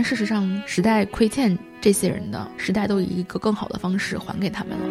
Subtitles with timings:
[0.00, 4.84] 但事实上，时代亏欠这些人的，时代都以一个更好的方式还给他们了。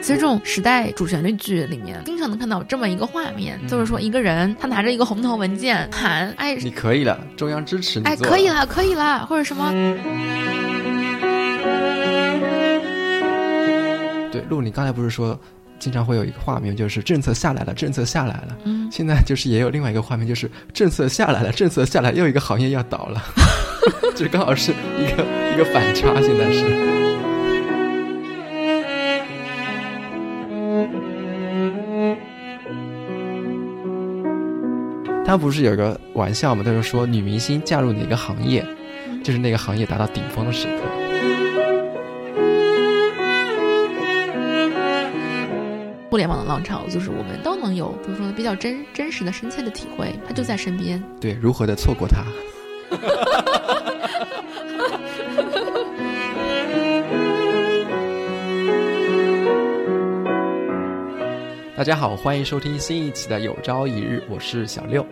[0.00, 9.70] 其实这种时代主旋律剧里面，经常能看到这么一个画面，就是说一个人他拿着一个红头文件喊：“哎，你可以了，中央支持你。”哎，可以了，可以了，或者什么。
[14.32, 15.38] 对，陆，你刚才不是说？
[15.80, 18.58] 经常会有一个画面，就是政策下来了，政策下来了。
[18.64, 23.22] 嗯，现在就是也有另外一个画面，就是政策下来了，政策下来，又一个行业要倒了，
[24.16, 25.24] 这刚好是一个
[25.54, 26.20] 一个反差。
[26.20, 26.64] 现在是。
[35.24, 36.62] 他不是有个玩笑嘛？
[36.64, 38.64] 他就说女明星嫁入哪个行业，
[39.22, 40.97] 就是那个行业达到顶峰的时刻。
[46.48, 51.02] 浪潮，就是我们都能有，比如说比较真真实的、深切的体会，它就在身边。
[51.20, 52.24] 对，如何的错过它？
[61.76, 65.04] 大家好，欢迎收听新一期的《有朝一日》，我是小六。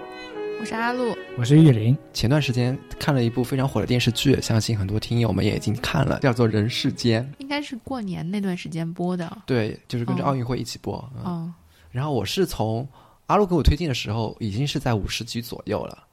[0.58, 1.96] 我是阿露，我是玉林。
[2.14, 7.22] 前段时间看了一部非常火的电视剧，相信很多听友们也已经看了，叫做《人世间》。
[7.38, 9.38] 应该是过年那段时间播的。
[9.44, 11.12] 对，就是跟着奥运会一起播。
[11.24, 11.52] 嗯。
[11.90, 12.88] 然后我是从
[13.26, 16.04] 阿露给我推荐的时候，已经是在五十集左右了。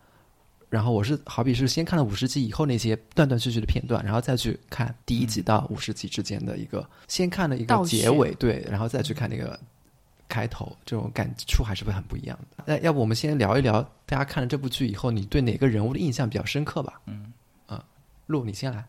[0.70, 9.58] 然后我是好比是先看了五十集以后那些断断续续的片段，然后再去看第一集到五十集之间的一个，先看了一个结尾，对，然后再去看那个。
[10.28, 12.64] 开头这种感触还是会很不一样的。
[12.66, 17.00] 那要不我们先聊一聊，大家看了这部剧以后，你对哪个人物的印象比较深刻吧？
[17.06, 17.32] 嗯，
[17.68, 17.84] 啊，
[18.28, 18.84] 陆，你先来。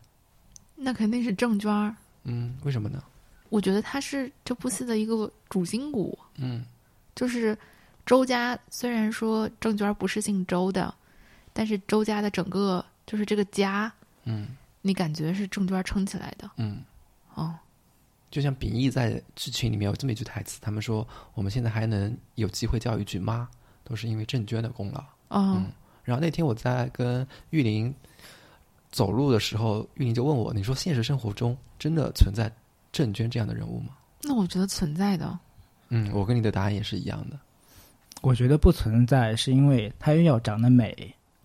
[0.74, 1.94] 那肯定是郑娟儿。
[2.24, 3.02] 嗯，为什么呢？
[3.50, 6.18] 我觉得她是这部戏的一个主心骨。
[6.36, 6.64] 嗯，
[7.14, 7.56] 就是
[8.06, 10.94] 周家，虽然说郑娟儿不是姓周的，
[11.52, 13.92] 但是周家的整个就是这个家，
[14.24, 14.48] 嗯，
[14.82, 16.50] 你感觉是郑娟儿撑起来的。
[16.56, 16.82] 嗯，
[17.34, 17.54] 哦。
[18.34, 23.48] 就像秉义在剧情里面有这么一句台词，他们说我们现在还能有机会叫一句妈，
[23.84, 25.04] 都是因为郑娟的功劳。
[25.28, 25.70] 嗯，
[26.02, 27.94] 然后那天我在跟玉林
[28.90, 32.50] 走路的时候，玉林就问我：“你说现实生活中真的存在
[32.90, 33.90] 郑娟这样的人物吗？”
[34.20, 35.38] 那我觉得存在的。
[35.90, 37.38] 嗯，我跟你的答案也是一样的。
[38.20, 40.92] 我觉得不存在，是因为她要长得美。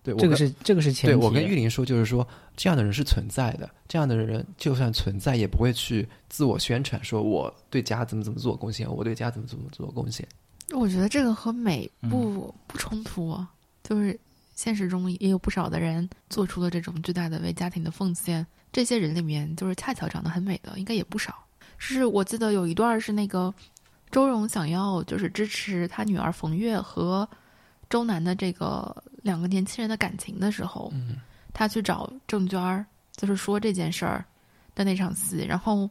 [0.02, 1.14] 对，这个是这个是前提。
[1.14, 2.26] 对我跟玉林说，就是说
[2.60, 3.66] 这样的人是存在的。
[3.88, 10.28] 这样的人就算存在，也不会去自我宣传，说我对家怎么怎么做贡献，我对家怎么怎么做贡献。
[10.74, 13.48] 我觉得这个和美不不冲突，啊
[13.82, 14.20] 就是
[14.54, 18.46] 现实中也有不少的人做出了这种巨大的为家庭的奉献。
[18.70, 21.42] 这些人里面，就是恰巧长得很美的，应该也不少。
[21.78, 23.54] 是我记得有一段是那个
[24.10, 27.26] 周蓉想要就是支持他女儿冯月和
[27.88, 29.02] 周南的这个。
[29.22, 30.90] 两个年轻人的感情的时候，
[31.52, 32.84] 他去找郑娟儿，
[33.16, 34.24] 就是说这件事儿
[34.74, 35.44] 的那场戏。
[35.44, 35.88] 然后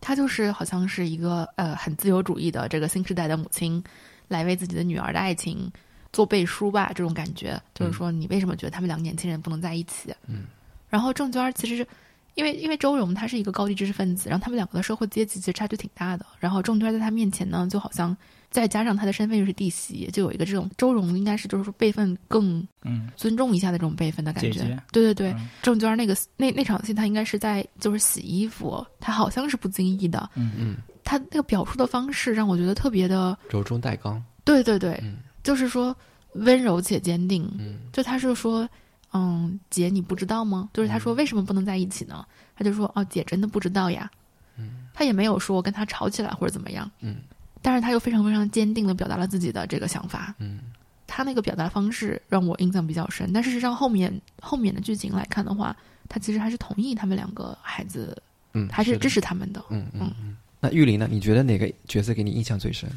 [0.00, 3.82] 他就是好像是一个呃很自由主义的这个新时代的母亲，
[4.28, 5.70] 来为自己的女儿的爱情
[6.12, 6.92] 做背书吧。
[6.94, 10.14] 这种感觉就是说，你为什么觉得他们两个年轻人不能在一起？
[10.26, 10.44] 嗯。
[10.88, 11.86] 然后郑娟儿其实
[12.34, 16.24] 因为因为周荣他是一个高级知识分子，然后他们两个的社会阶级其实差距挺大的。
[16.38, 18.16] 然后郑娟在他面前呢，就好像。
[18.50, 24.78] 再加上他的身份又是弟媳，就有一个这种周荣应该是就是说辈分更嗯尊重一下的这种辈分的感觉。
[24.92, 30.28] 对对对，郑娟那个那那场戏，他应该是在就是洗衣服，他好像是不经意的。
[30.34, 34.22] 嗯嗯，他那个表述的方式让我觉得特别的柔中带刚。
[34.44, 35.02] 对对对，
[35.42, 35.96] 就是说
[36.34, 37.50] 温柔且坚定。
[37.58, 38.68] 嗯，就他是说，
[39.12, 40.68] 嗯，姐你不知道吗？
[40.72, 42.24] 就是他说为什么不能在一起呢？
[42.56, 44.10] 他就说哦，姐真的不知道呀。
[44.56, 46.90] 嗯，他也没有说跟他吵起来或者怎么样。
[47.00, 47.16] 嗯。
[47.64, 50.58] 但是他又非常非常坚定的表达了自己的这个想法，嗯，
[51.06, 53.32] 他那个表达方式让我印象比较深。
[53.32, 55.76] 但事实上后面后面的剧情来看的话，
[56.08, 58.20] 他其实还是同意他们两个孩子，
[58.54, 60.36] 嗯，还是支持他们的，嗯嗯嗯。
[60.58, 61.06] 那玉林呢？
[61.08, 62.90] 你觉得哪个角色给你印象最深？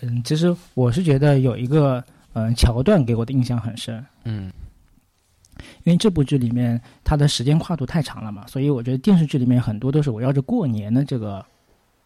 [0.00, 4.52] 嗯，其实我是觉得有一个嗯桥段给我的印象很深，嗯，
[5.90, 11.44] 因为这部剧里面它的时间跨度太长了嘛，所以我觉得电视剧里面很多都是围绕着过年的这个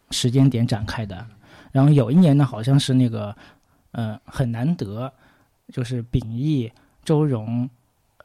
[0.09, 1.23] 时间点展开的。
[1.71, 3.35] 然后有一年呢，好像是那个，
[3.91, 5.11] 呃，很难得，
[5.71, 6.71] 就是秉义、
[7.03, 7.69] 周荣，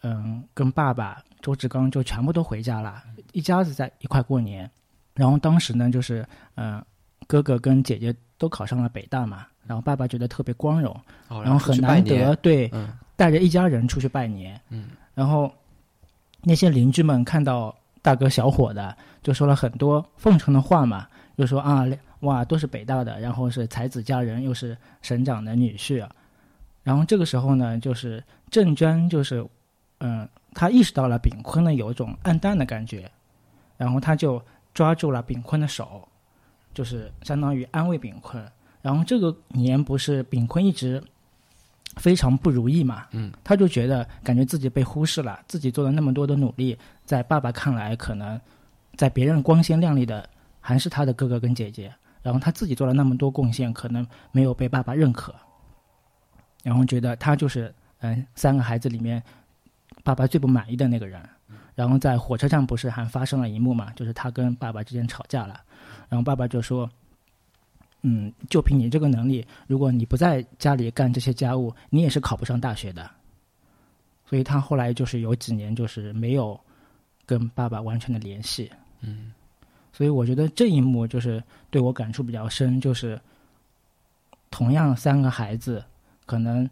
[0.01, 3.03] 嗯，跟爸爸周志刚就全部都回家了，
[3.33, 4.71] 一家子在一块过年。
[5.13, 6.83] 然后当时呢，就是，嗯，
[7.27, 10.99] 哥哥跟姐姐都考上了北大嘛，然后爸爸觉得特别光荣，
[11.29, 12.71] 然后很难得，对，
[13.15, 14.59] 带着一家人出去拜年。
[14.71, 15.53] 嗯，然后
[16.43, 21.87] 那些邻居们看到大哥小伙的，就说了很多奉承的话嘛，就说啊。
[22.21, 26.11] 哇，都是北大的，然后是才子佳人，又是省长的女婿啊，
[26.83, 29.43] 然后这个时候呢，就是郑娟就是，
[30.01, 33.11] 嗯，他意识到了炳坤呢有一种暗淡的感觉，
[33.79, 34.39] 然后他就
[34.75, 36.07] 抓住了炳坤的手，
[36.75, 38.47] 就是相当于安慰炳坤。
[38.83, 41.03] 然后这个年不是炳坤一直
[41.97, 48.41] 非常不如意嘛，嗯，他就觉得感觉自己被忽视了，自己做了那么多的努力，在爸爸看来可能
[48.97, 50.29] 在别人光鲜亮丽的
[50.61, 51.93] 还是他的哥哥跟姐姐，
[52.23, 55.35] 然后他自己做了那么多贡献，可能没有被爸爸认可。
[56.63, 59.23] 然后觉得他就是嗯三个孩子里面
[60.05, 61.21] 爸爸最不满意的那个人，
[61.75, 65.59] 然后在火车站不是还发生了一幕嘛，就是他跟爸爸之间吵架了，
[66.09, 66.89] 然后爸爸就说，
[68.03, 73.11] 嗯，就凭你这个能力，如果你不在家里干这些家务，你也是考不上大学的。
[74.27, 76.59] 所以他后来就是有几年就是没有
[77.27, 78.71] 跟爸爸完全的联系，
[79.01, 79.33] 嗯，
[79.93, 83.21] 所以我觉得这一幕就是对我感触比较深，就是
[84.51, 85.85] 同样三个孩子。
[86.27, 86.71] 可能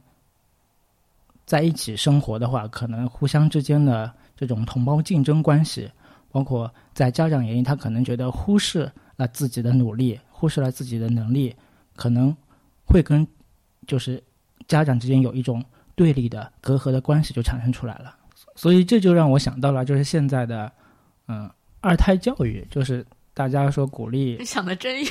[1.44, 5.90] 在一起生活的话，可能互相之间的这种同胞竞争关系，
[6.30, 11.55] 包括在家长眼里，他可能觉得忽视了自己的努力，忽视了自己的能力，
[11.96, 12.35] 可能
[12.85, 13.26] 会跟
[13.87, 14.23] 就是
[14.69, 15.64] 家长之间有一种
[15.96, 18.14] 对立的隔阂的关系就产生出来了。
[18.55, 20.70] 所以这就让我想到了，就是现在的
[21.26, 21.50] 嗯
[21.81, 23.05] 二胎教育，就是
[23.35, 25.11] 大家说鼓励想的真远，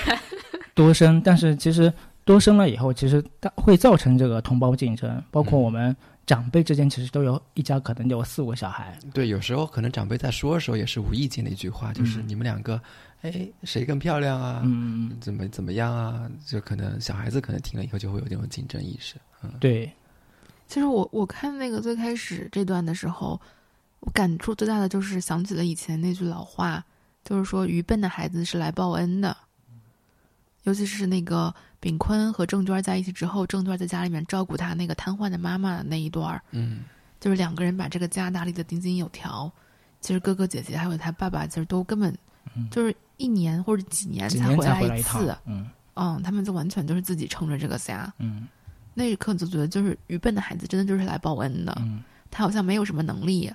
[0.73, 1.91] 多生，但是其实。
[2.27, 5.95] 多生了以后，其实它会造成这个同胞竞争，包括我们
[6.25, 8.99] 长辈之间，其实都有一家可能有四五个小孩。
[9.13, 12.81] 对，有时候可能长辈在说的时候也是无意间的一句话，就是你们两个，
[13.21, 14.61] 哎，谁更漂亮啊？
[14.63, 16.29] 嗯，怎么怎么样啊？
[16.45, 19.15] 就可能小孩子可能听了以后就会有这种竞争意识。
[19.43, 19.91] 嗯，对。
[20.67, 23.39] 其实我我看那个最开始这段的时候，
[24.01, 26.83] 我感触最大的就是想起了以前那句老话，
[27.23, 29.35] 就是说愚笨的孩子是来报恩的。
[30.63, 36.81] 尤其是那个炳坤和郑娟在一起之后，郑娟在家里面照顾他那个瘫痪的妈妈的那一段儿，嗯，
[37.21, 39.49] 就是两个人把这个家打理的井井有条。
[40.01, 42.13] 其实哥哥姐姐还有他爸爸，其实都根本
[42.71, 45.69] 就是一年或者几年才回来一次，嗯。
[45.95, 48.47] 嗯，他们就完全就是自己撑着这个家，嗯，
[48.93, 53.51] 那一刻就觉得就是愚笨的孩子真的就是来报恩的，嗯，他好像没有什么能力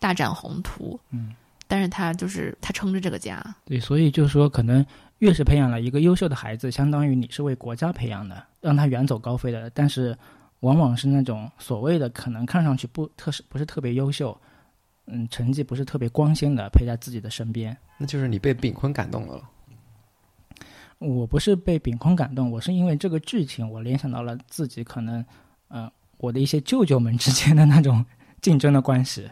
[0.00, 1.32] 大展宏图，嗯，
[1.68, 4.84] 但是他就是他撑着这个家，对，所以就是说可能。
[5.20, 9.70] 越是培养了一个优秀的孩子，相当于你是为国家培养的，让他远走高飞的。
[9.70, 10.14] 但是，
[10.60, 14.36] 往往是那种所谓的可能看上去不特是不是特别优秀，
[15.06, 17.76] 嗯，成绩不是特别光鲜的陪在自己的身边。
[17.98, 19.42] 那就是你被炳坤感动了。
[20.98, 25.24] 我不是被炳坤感动，我是因为这个剧情，我联想到了自己可能，
[25.68, 28.04] 呃，我的一些舅舅们之间的那种
[28.40, 29.30] 竞争的关系，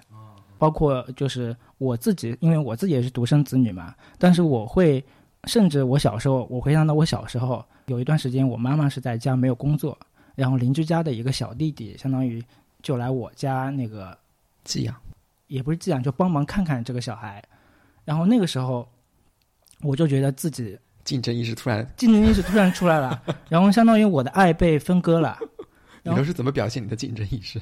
[0.59, 5.05] 包括就是我自己，因为我自己也是独生子女嘛，但是我会。
[5.49, 9.99] 甚至我小时候，我回想到我小时候有一段时间，我妈妈是在家没有工作，
[10.37, 12.41] 然后邻居家的一个小弟弟，相当于
[12.81, 14.17] 就来我家那个
[14.63, 14.95] 寄养，
[15.53, 17.43] 也不是寄养，就帮忙看看这个小孩。
[18.05, 18.89] 然后那个时候，
[19.83, 25.39] 我就觉得自己竞争意识突然竞争意识突然出来了， 然后相当于我的爱被分割了。
[26.03, 27.61] 你都是怎么表现你的竞争意识？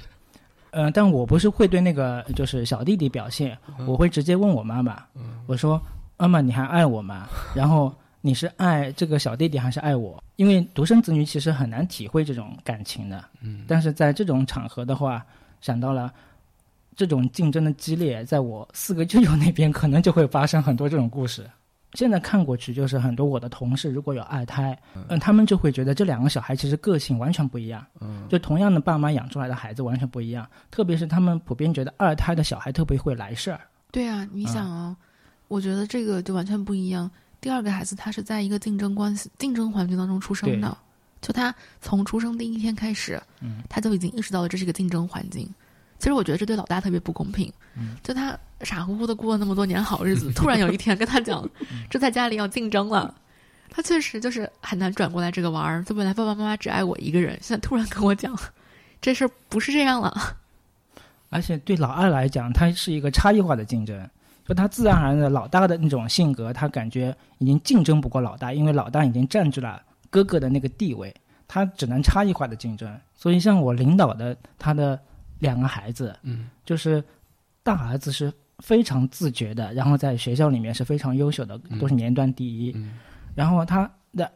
[0.71, 5.03] 嗯，但我不是会对那个就是小弟弟表现，我会直接问我妈妈，
[5.47, 5.81] 我说。
[6.17, 7.26] 妈妈，你还爱我吗？
[7.57, 10.23] 然后你是爱这个小弟弟还是爱我？
[10.37, 13.25] 因为独生子女其实很难体会这种感情的。
[13.41, 15.25] 嗯，但是在这种场合的话，
[15.62, 16.12] 想到了
[17.00, 21.49] 这种竞争的激烈，在我四个舅舅那边可能就会发生很多这种故事。
[21.95, 24.78] 现在看过去，就是很多我的同事如果有二胎，
[25.09, 27.83] 嗯，他们就会觉得这两个小孩其实个性完全不一样。
[28.02, 33.62] 嗯，就同样的爸妈养出来的孩子完全不一样，特别是他们普遍觉得二胎的小孩特别会来事儿。
[33.90, 34.95] 对啊，你想啊。
[35.49, 37.11] 我觉得这个就完全不一样。
[37.40, 40.76] 第二个孩子他是在一个竞争关系、竞争环境当中出生的，
[41.23, 43.21] 就他从出生第一天开始，
[43.69, 45.49] 他就已经意识到了这是一个竞争环境。
[46.00, 47.52] 其实我觉得这对老大特别不公平。
[48.02, 51.49] 就他傻乎乎的过了那么多年好日子， 突然有一天跟他讲，
[51.88, 53.14] 这在家里要竞争了，
[53.71, 55.85] 他确实就是很难转过来这个弯儿。
[55.85, 58.37] 就本来爸爸妈妈只爱我一个人，现在突然跟我讲，
[59.00, 60.12] 这事儿不是这样了。
[61.30, 64.09] 而且对老二来讲，他是一个差异化的竞争。
[64.47, 69.80] 就他自然而然的老大的那种性格，他感觉已经竞争不过老大，因为老大已经占据了
[70.11, 71.14] 哥哥的那个地位，
[71.47, 72.92] 他只能差异化的竞争。
[73.14, 74.99] 所以像我领导的他的
[75.41, 77.03] 两个孩子，嗯，就是
[77.65, 82.75] 大儿子是非常自觉的，然后在学校里面是非常优秀的，都是年段第一。
[83.35, 84.31] 然后他的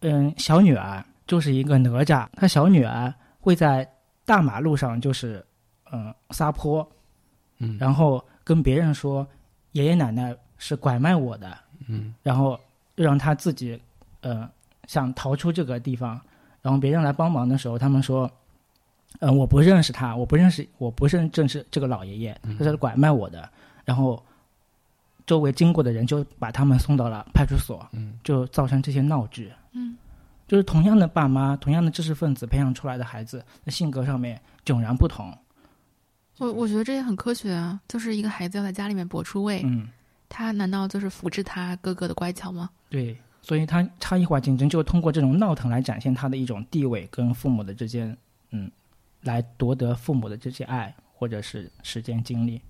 [0.00, 3.90] 嗯小女儿就是一个哪吒，他小女儿会在
[4.26, 5.42] 大马路上就是
[5.90, 6.86] 嗯撒泼，
[7.58, 9.26] 嗯，然后跟别人说。
[9.72, 12.58] 爷爷奶奶是拐卖我的，嗯，然后
[12.96, 13.80] 让他自己，
[14.22, 14.48] 呃，
[14.86, 16.18] 想逃出这个地方，
[16.62, 18.28] 然后别人来帮忙的时候，他们说，
[19.20, 23.50] 嗯，我不认识他，我不认识，我不认正是这个老爷爷，他是拐卖我的，
[23.84, 24.24] 然后
[25.26, 29.96] 周围经过的人就把他们送到了派出所，嗯，就造成这些闹剧，嗯，
[30.46, 35.36] 就是同样的爸妈，同样的知识分子培养出来的孩子，那性格上面迥然不同。
[36.38, 39.88] 我我觉得这也很科学啊，就是一个孩子要在家里面搏出位，嗯，
[40.28, 42.70] 他难道就是复制他哥哥的乖巧吗？
[42.88, 48.16] 对，所以他差异化竞争就通过这种闹腾来展现他的一种地位跟父母的之间，
[48.52, 48.70] 嗯。
[49.22, 52.60] 来夺得父母的这些爱，或者是时间精力，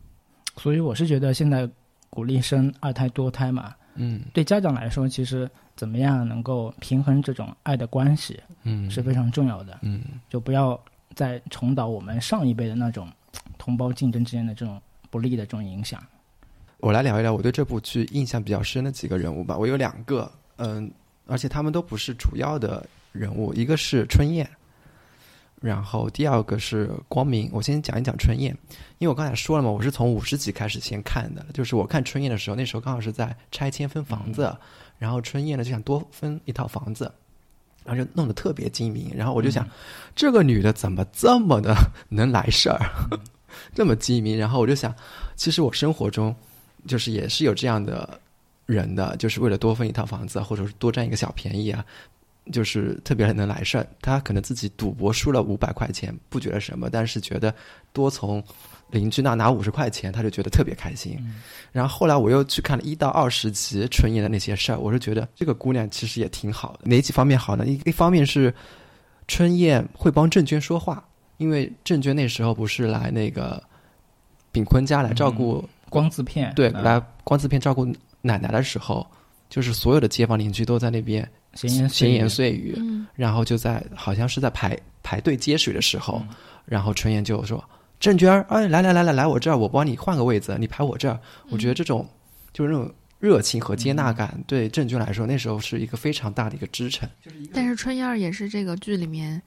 [0.56, 1.68] 所以我是觉得现在
[2.10, 10.80] 鼓励生二胎多胎嘛，嗯，对家长来说，其实怎么样能够平衡这种爱的关系，嗯，是非常重要的，嗯，就不要
[11.14, 13.08] 再重蹈我们上一辈的那种
[13.58, 16.02] 同胞竞争之间的这种不利的这种影响。
[16.78, 20.90] 我来聊一聊我对这部剧印象比较深的几个人物吧，我有两个，嗯，
[21.26, 24.48] 而且他们都不是主要的人物，一个是春燕。
[25.60, 28.56] 然后第二个是光明，我先讲一讲春燕，
[28.98, 34.56] 因为我刚才说了嘛，我是从五十集开始先看的，就是我看春燕的时候，那时候刚好是在拆迁分房子，
[34.98, 37.10] 然后春燕呢就想多分一套房子，
[37.84, 39.68] 然后就弄得特别精明，然后我就想，
[40.14, 41.74] 这个女的怎么这么的
[42.08, 42.78] 能来事儿，
[43.74, 44.94] 这么精明，然后我就想，
[45.34, 46.34] 其实我生活中
[46.86, 48.20] 就是也是有这样的
[48.66, 51.84] 人的，就是为了多分一套房子，或者是多占一个小便宜啊。
[52.52, 57.54] 就是特别能来事儿，他可能自己赌博输了五百块钱，不觉得什么，但是觉得
[57.92, 58.42] 多从
[58.90, 61.18] 邻居那拿五十块钱，他就觉得特别开心。
[61.72, 66.80] 然后后来我又去看了一到二十集春燕的那些事儿，我是觉得这个姑娘其实也挺好的。
[66.84, 67.66] 哪几方面好呢？
[67.66, 68.52] 一一方面是
[69.26, 73.62] 春燕会帮郑娟说话，因为郑娟那时候不是来那个
[74.50, 77.86] 炳坤家来照顾光字片，对，来光字片照顾
[78.22, 79.06] 奶奶的时候，
[79.50, 81.28] 就是所有的街坊邻居都在那边。
[81.66, 86.22] 闲言闲言碎语，嗯，然后就在好像是在排排队接水的时候，
[86.64, 87.62] 然后春燕就说
[87.98, 91.18] ：“郑娟儿，哎，来来来来来我这儿，我帮你换个位子，你排我这儿。”
[91.50, 92.08] 我觉得这种
[92.52, 92.88] 就是那种
[93.18, 97.08] 热情和接纳感，对郑娟来说那时候是一个非常大的一个支撑。
[97.52, 99.42] 但是春燕儿也是这个剧里面，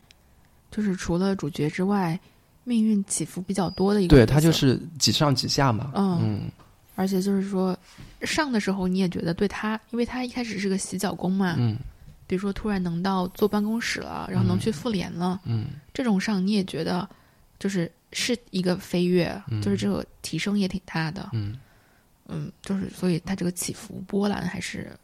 [0.70, 2.20] 就是除了主角之外，
[2.66, 4.18] 命运起伏比较多的一个。
[4.18, 6.52] 对他就是几上几下嘛，嗯，
[6.96, 7.78] 而且就是说
[8.24, 11.78] 上的时候你也觉得对他，因为他一开始是个洗脚工嘛，嗯。
[12.32, 17.06] 比如说，突然能到坐办公室了，然后能去妇联了，嗯，这种上你也觉得
[17.60, 19.30] 就是是一个飞跃，
[19.62, 21.60] 就是这个提升也挺大的，嗯，
[22.30, 24.98] 嗯，就是所以他这个起伏波澜还是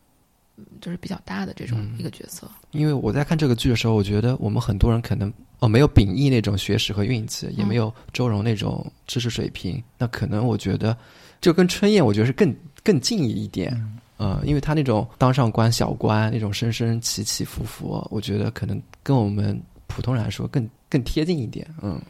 [0.79, 2.49] 就是比较大的这种一个角色。
[2.71, 5.29] 因为我在看这个剧的时候，我觉得我们很多人可能
[5.59, 10.97] 哦没有秉义那种学识和运气，也没有周荣那种知识水平，那可能我觉得
[11.41, 12.55] 就跟春燕，我觉得是更
[12.85, 13.75] 更近一点。
[14.17, 21.67] 呃，因为他那种当上官小官那种升升起起伏伏，我觉得可能跟我们普通人来说更更贴近一点。
[21.81, 22.01] 嗯，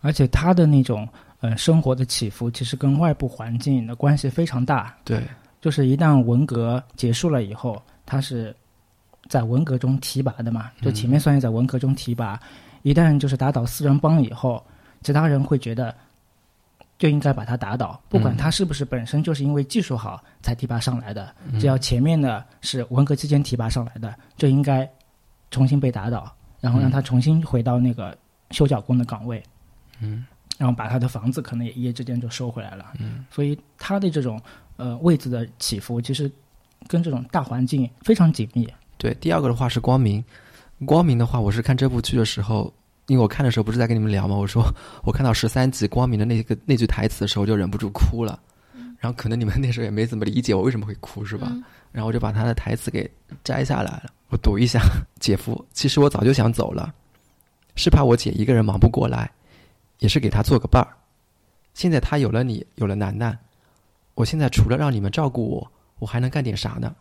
[0.00, 1.08] 而且他的那种
[1.40, 4.94] 呃生活的起伏，其实跟外部环境的关系非常大。
[5.04, 5.22] 对，
[5.60, 8.54] 就是一旦文革结束了以后，他是
[9.28, 12.40] 在文革中提拔的嘛，就前面算是在文革中提拔，
[12.82, 14.62] 一旦就是打倒四人帮以后，
[15.02, 15.94] 其他人会觉得。
[17.02, 24.88] 就应该把他打倒，不管他是不是本身就是因为技术好才提拔上来的，只要前面的是文革期间提拔上来的，就应该
[25.50, 28.16] 重新被打倒，然后让他重新回到那个
[28.52, 29.42] 修脚工的岗位，
[29.98, 30.24] 嗯，
[30.58, 34.40] 然后把他的房子可能也一夜之间就收回来了，嗯，所以他的这种
[34.76, 36.30] 呃位置的起伏，其实
[36.86, 38.72] 跟这种大环境非常紧密。
[38.96, 40.24] 对，第二个的话是光明，
[40.86, 42.72] 光明的话，我是看这部剧的时候。
[43.08, 44.36] 因为我看的时候不是在跟你们聊吗？
[44.36, 44.64] 我说
[45.02, 48.40] 我看到十三集光明的那个那句台词的时候就忍不住哭了，
[48.98, 51.52] 然后可能你们那时候也没怎么理解我为什么会哭是吧？
[51.90, 53.10] 然后我就把他的台词给
[53.42, 54.80] 摘下来了，我读一下：
[55.18, 56.94] 姐夫，其实我早就想走了，
[57.74, 59.30] 是怕我姐一个人忙不过来，
[59.98, 60.88] 也是给她做个伴儿。
[61.74, 63.36] 现在她有了你，有了楠楠，
[64.14, 66.94] 我现在除了让你们照顾我，我还能干点啥呢？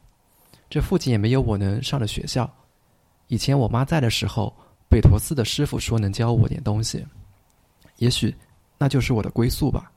[0.68, 2.52] 这附近也没有我能上的学校，
[3.28, 4.52] 以前我妈在的时候。
[4.92, 7.06] 北陀寺的师傅说能教我点东西，
[7.96, 8.36] 也许
[8.78, 9.90] 那就是我的归宿吧。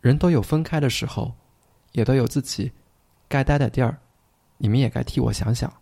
[0.00, 1.34] 人都有分开的时候，
[1.90, 2.70] 也都有自己
[3.26, 3.98] 该待的地儿。
[4.58, 5.72] 你们也该替我想想。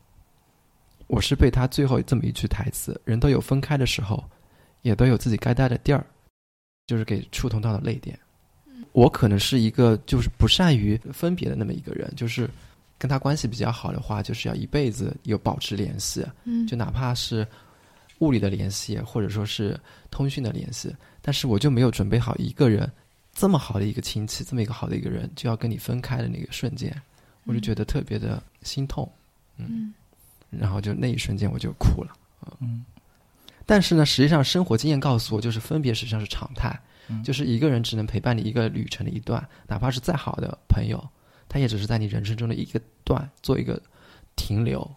[1.07, 4.25] 我是被他最后这么一句台词“人都有分开的时候，
[4.81, 6.05] 也都有自己该待的地儿”，
[6.89, 8.19] 就是给触动到了泪点。
[8.93, 12.49] 我可能是一个就是不善于分别的那么一个人，就是
[12.97, 16.27] 跟他关系比较好的话，就是要一辈子有保持联系。
[16.45, 17.47] 嗯，就哪怕是。
[18.21, 19.79] 物理的联系，或者说是
[20.11, 22.91] 通讯的联系，但是我就没有准备好一个人
[23.33, 26.95] 这么好的一个亲戚，这么一个好的一个人就要跟你分开的那个瞬间，
[27.45, 29.07] 我就觉得特别的心痛，
[29.59, 29.93] 嗯，
[30.51, 32.17] 然后就那一瞬间我就哭了，
[32.61, 32.85] 嗯，
[33.67, 36.81] 但是呢，实际上生活经验告诉我，就是分别实际上是常态，
[37.23, 40.99] 就是一个人只能陪伴你一个旅程的一段，哪怕是再好的朋友，
[41.49, 43.81] 他也只是在你人生中的一个段做一个
[44.35, 44.91] 停留，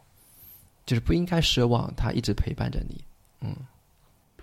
[0.85, 3.03] 就是不应该奢望他一直陪伴着你。
[3.41, 3.55] 嗯，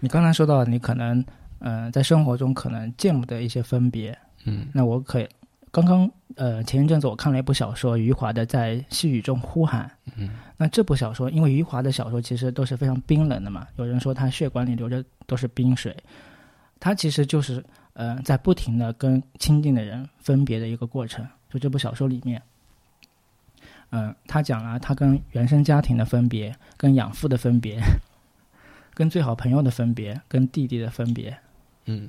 [0.00, 1.24] 你刚才说到你可能
[1.58, 5.28] 嗯在生活中可能见不得一些分别，嗯，那我可以。
[5.72, 9.86] 刚刚呃，前一阵子我看了一部小说，余华的《在细雨中呼喊》。
[10.16, 15.94] 嗯，那这部小说，因为余华的小说其实都是非常冰冷的嘛，有人说他血管里流着都是冰水，
[16.80, 17.62] 他其实就是
[17.92, 21.26] 呃，在不停的跟亲近的人分别的一个过程。
[21.50, 22.40] 就这部小说里面，
[23.90, 27.78] 嗯，他讲了他跟原生家庭的分别，跟养父的分别，
[28.96, 31.36] 跟最好朋友的分别，跟弟弟的分别。
[31.84, 32.08] 嗯。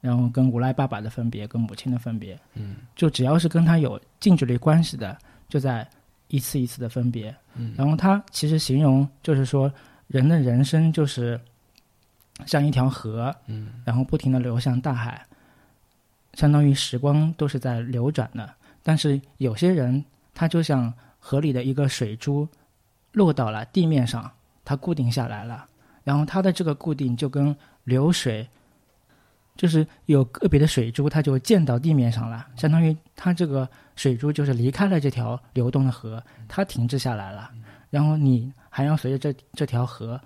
[0.00, 5.16] 然后跟无赖爸爸的分别，跟母亲的分别，嗯，就只要是跟他有近距离关系的，
[5.48, 5.88] 就在
[6.26, 7.32] 一次一次的分别。
[7.54, 9.72] 嗯，然后他其实形容就是说，
[10.08, 11.40] 人的人生就是
[12.44, 15.24] 像一条河，嗯，然后不停的流向大海，
[16.34, 18.52] 相当于时光都是在流转的。
[18.82, 22.48] 但是有些人，他就像河里的一个水珠，
[23.12, 24.28] 落到了地面上，
[24.64, 25.66] 它固定下来了。
[26.04, 27.54] 然后它的这个固定就跟
[27.84, 28.48] 流水。
[29.54, 37.50] 就是有个别的水珠，它就溅到地面上了，相当于它这个水珠就是离开了这条流动的河，它停滞下来了。
[37.90, 40.18] 然后你还要随着这这条河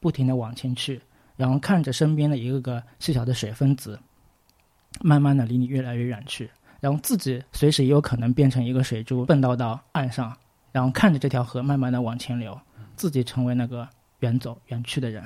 [0.00, 0.98] 不停的往前去，
[1.36, 4.00] 然后看着身边的一个个细小的水分子，
[5.02, 10.34] 慢慢的离你越来越远去，然后自己随时也有可能变成一个水珠，蹦到到岸上，
[10.72, 12.58] 然后看着这条河慢慢的往前流，
[13.00, 15.24] 自己成为那个远走远去的人。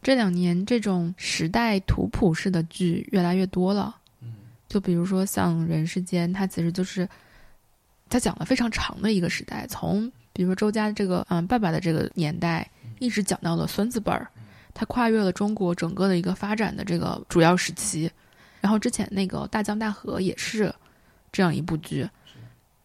[0.00, 3.96] 这两年，这种时代图谱式的剧越来越多了。
[4.20, 4.34] 嗯，
[4.68, 7.08] 就比如说像《人世间》，它其实就是
[8.08, 14.30] 它讲了非常长的一个时代，从比如说周家这个嗯爸爸的这个年代，一直讲到了孙子辈儿，
[14.72, 18.08] 它跨越了中国整个的一个发展的这个主要时期。
[18.60, 20.72] 然后之前那个《大江大河》也是
[21.32, 22.08] 这样一部剧，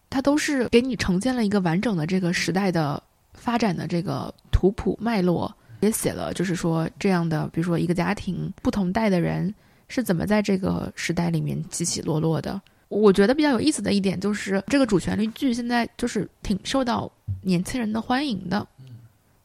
[0.09, 3.01] 它都是给你呈现了一个完整的这个时代的
[3.41, 5.53] 发展的这个图谱脉络。
[5.81, 9.51] 也写了，就是说这样的，比如说一个家庭不同代的人
[9.87, 12.61] 是怎么在这个时代里面起起落落的。
[12.87, 18.67] 我觉得比较有意思的一点就是，这个主旋律剧现在就是挺受到年轻人的欢迎的。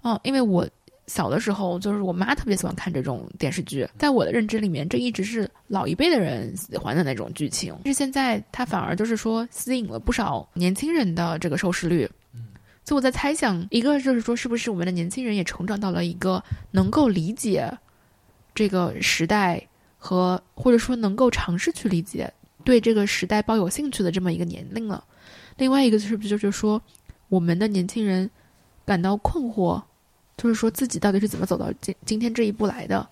[0.02, 0.68] 嗯，因为我
[1.06, 7.74] 小的时候就是我妈特别喜欢看这种电视剧，在我的认知里面，这一直是老一辈的人喜欢的那种剧情。
[7.82, 12.06] 但是现在它反而就是说吸引了不少年轻人的这个收视率。
[12.86, 17.76] 所以我在猜想，一个就是说，是不是我们的年轻人也成长到了一个能够理解
[18.54, 19.66] 这个时代
[19.98, 22.32] 和或者说能够尝试去理解
[22.64, 25.02] 对这个时代抱有兴趣的这么一个年龄了？
[25.56, 26.80] 另外一个是不是就是说，
[27.28, 28.30] 我们的年轻人
[28.84, 29.82] 感到困惑，
[30.36, 33.04] 就是说自己到底是怎么走到今今天这一步来的？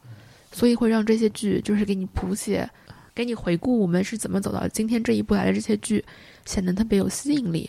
[0.52, 2.70] 所以会让这些剧就是给你谱写，
[3.12, 6.04] 给你回顾我们是怎么走到今天这一步来的这些剧，
[6.44, 7.68] 显得特别有吸引力。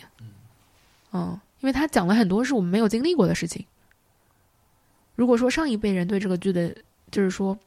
[1.12, 1.36] 嗯。
[1.66, 3.66] 因为他讲了很多是我们没有经历过的事情。
[5.16, 6.72] 如果说上一辈人对这个剧的，
[7.10, 7.58] 就是说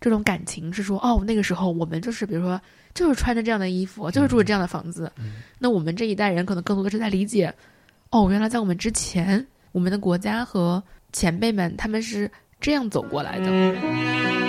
[0.00, 2.60] 这种感情是说，哦，那个时候我们就是比如说
[2.94, 5.10] 就是穿着这样的衣服，就是住着这样的房子，
[5.58, 7.52] 那我们这一代人可能更多的是在理解，
[8.10, 10.80] 哦，原来在我们之前，我们的国家和
[11.12, 14.41] 前辈们他们是这样走过来的。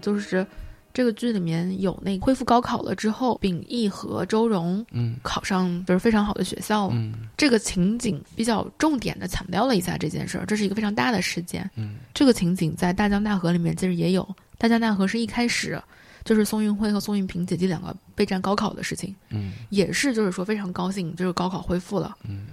[0.00, 0.46] 就是
[0.94, 5.16] 这个剧里面有那恢复高考了之后，秉义和周荣嗯。
[5.22, 15.80] 考上就是非常好的学校，嗯，这个情景比较重点的强调了一下这件事儿，这是一个非常大的事件，嗯，这个情景在大江大河里面其实也有，大江大河是一开始
[16.24, 22.46] 就是宋运辉和宋运平姐弟两个备战高考的事情，嗯，也是就是说非常高兴，就是高考恢复了，嗯，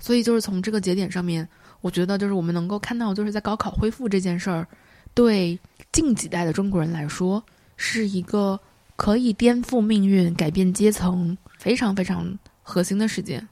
[0.00, 1.46] 所以就是从这个节点上面，
[1.80, 4.66] 我觉得就是我们能够看到就是在高考恢复这件事儿。
[5.14, 5.56] 对
[5.94, 7.40] 近几代的中国人来说，
[7.76, 8.58] 是一个
[8.96, 13.46] 可以颠覆命运、改变阶层非常非常核心的事件。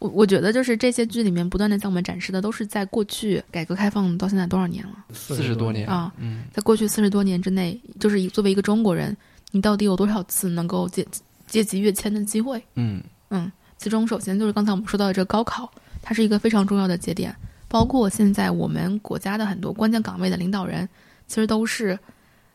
[0.00, 5.04] 我我觉得，就是这些剧里面不断的向我们展示的，都是在过去改革开放到现在多少年了？
[5.12, 6.12] 四十多年啊！
[6.18, 9.16] 嗯，在过去四十多年之内，就是作为一个中国人，
[9.52, 11.06] 你到底有多少次能够阶
[11.46, 12.60] 阶级跃迁的机会？
[12.74, 15.70] 嗯嗯，其中首先就是刚才我们说到的这个高考，
[16.02, 17.32] 它是一个非常重要的节点。
[17.68, 20.88] 包括现在我们国家的很多关键岗位的领导人，
[21.26, 21.98] 其实都是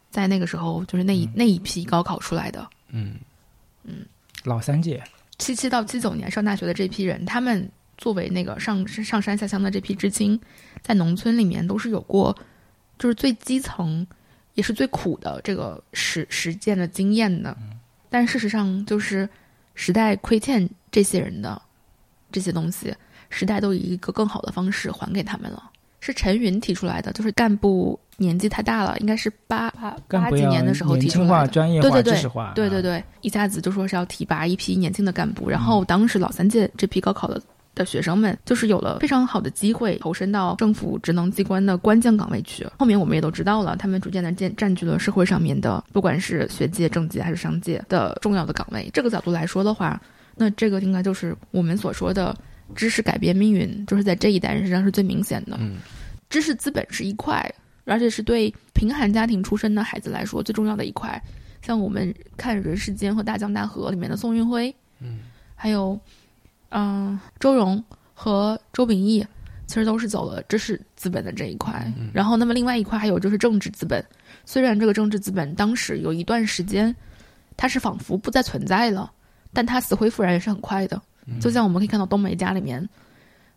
[0.10, 2.68] 在那个时候就是那一那一批高考出来的。
[2.90, 3.16] 嗯。
[3.84, 4.06] 嗯，
[4.44, 5.04] 老三届，
[5.40, 10.40] 七七到七九年上大学的这批人，他们作为那个上上山下乡的这批知青，
[10.84, 12.38] 在农村里面都是有过，
[13.00, 14.06] 就是最基层
[14.54, 17.58] 也是最苦的这个实实践的经验的。
[18.08, 19.28] 但事实上，就是
[19.74, 21.60] 时代亏欠这些人的
[22.32, 22.96] 这些东西，
[23.32, 25.64] 时代都以一个更好的方式还给他们了。
[26.04, 31.48] 是陈云提出来的，就是干部年纪太大了，应该是八八八几年的时候提出来的。
[31.50, 35.48] 专业化、知识化，对对对，一下子就说是要提拔一批年轻的干部。
[35.48, 37.40] 然后当时老三届这批高考的
[37.76, 42.68] 的学生们，就是有了非常好的机会投身到政府职能机关的关键岗位去。
[42.80, 48.90] 后面我们也都知道了，他们逐渐的占占据了社会上面的，不管是学界、政界还是商界的重要的岗位。
[48.92, 50.02] 这个角度来说的话，
[50.36, 52.36] 那这个应该就是我们所说的。
[52.76, 55.58] 知识改变命运，就是在这一代人身上是最明显的。
[55.60, 55.78] 嗯，
[56.30, 57.44] 知识资本是一块，
[57.86, 61.22] 而且是对贫寒家庭出身的孩子来说最重要的一块。
[61.62, 65.20] 像我们看《人世间》和《大江大河》里面的宋运辉，嗯，
[65.56, 66.00] 还有
[66.70, 69.26] 嗯周荣和周秉义，
[69.68, 71.86] 其实都是走了知识资本的这一块。
[72.12, 74.04] 然后，那么另外一块还有就是政治资本。
[74.44, 76.94] 虽然这个政治资本当时有一段时间，
[77.56, 79.12] 它是仿佛不再存在了，
[79.54, 81.00] 但它死灰复燃也是很快的。
[81.40, 82.88] 就像我们可以看到冬梅家里面，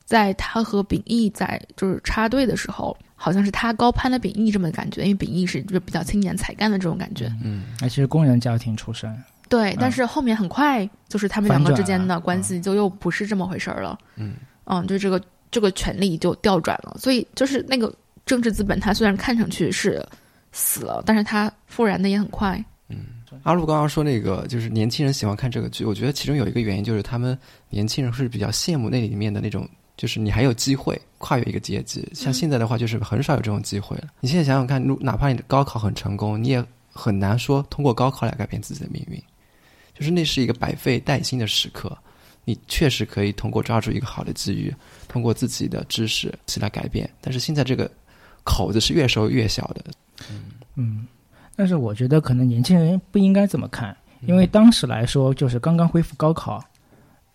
[0.04, 7.32] 在他和秉义在就是插队的时候，好像是他高攀了秉义这么感觉，因为秉义是就是比较青年才干的这种感觉。
[7.42, 9.14] 嗯，而且是工人家庭出身。
[9.48, 13.98] 对，但是后面很快就是他们两个之间的关系就又不是这么回事儿了。
[14.16, 17.94] 嗯嗯，就这个这个权力就调转了，所以就是那个
[18.26, 20.04] 政治资本，它虽然看上去是
[20.50, 22.62] 死了，但是它复燃的也很快。
[23.42, 32.08] 阿路刚刚说那个，就是年轻人喜欢看这个剧，我觉得其中有一个原因就是他们年轻人是比较羡慕那里面的那种，就是你还有机会跨越一个阶级。
[32.14, 34.08] 像现在的话，就是很少有这种机会了。
[34.20, 39.20] 你现在想想看，哪怕你的高考很成功，你也很难说通过高考来改变自己的命运。
[39.94, 41.96] 就是那是一个百废待兴的时刻，
[42.44, 44.74] 你确实可以通过抓住一个好的机遇，
[45.06, 47.08] 通过自己的知识起来改变。
[47.20, 47.90] 但是现在这个
[48.42, 49.84] 口子是越收越小的。
[50.30, 50.44] 嗯
[50.74, 51.06] 嗯。
[51.56, 56.62] 但是我觉得可能年轻人不应该这么看，因为当时来说就是刚刚恢复高考，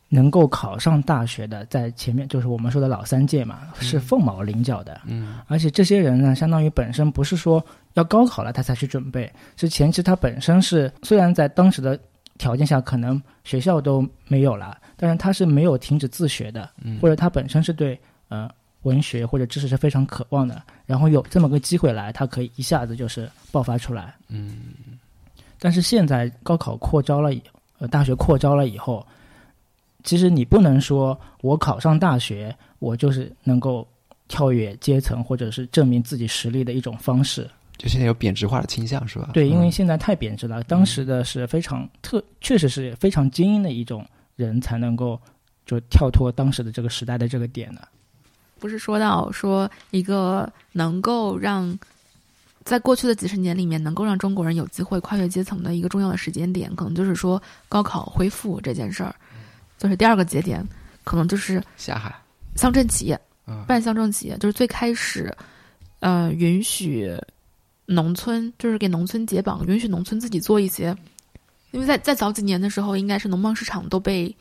[0.10, 5.00] 能够考上大学的，在前面就是我们说的老三届嘛，是凤毛麟角的。
[5.06, 11.98] 嗯，而且这些人呢，相当于本身不是说要高考了他才去准备，是前期他本身是虽然在当时的
[12.38, 16.70] 条件下可能学校都没有了，但是他是没有停止自学的，
[17.02, 18.50] 或者他本身是对呃。
[18.84, 24.15] 文学或者知识是非常渴望的，然后有这么个机会来，他可以一下子就是爆发出来。
[24.30, 24.58] 嗯，
[25.60, 27.42] 但是现在高考扩招了以
[27.80, 29.06] 呃，大学扩招了以后，
[30.04, 33.88] 其实你不能说我考上大学，我就是能够
[34.28, 37.50] 跳跃阶层或者是证明自己实力的一种方式。
[37.78, 39.30] 就现在有贬值化的倾向是吧？
[39.34, 40.62] 对，因为现在太贬值了。
[40.63, 45.18] 当时的是非常特，确实是非常精英的一种人才能够
[45.65, 47.88] 就跳脱当时的这个时代的这个点的。
[48.60, 51.78] 不是说到说一个能够让
[52.63, 59.15] 在过去的几十年里面能够让中国人有机会跨越阶层的一个重要的时间点，可能就是说高考恢复这件事儿，
[59.80, 60.63] 就是第二个节点，
[61.04, 62.13] 可能就是下海。
[62.56, 63.19] 乡镇企业，
[63.65, 65.36] 办乡镇企业，就是最开始，
[66.00, 67.17] 呃，允许
[67.86, 70.95] 农村就是给农村解绑，允许农村自己做一些，
[71.72, 74.36] 因为在在早几年的时候，应该是农贸市场都被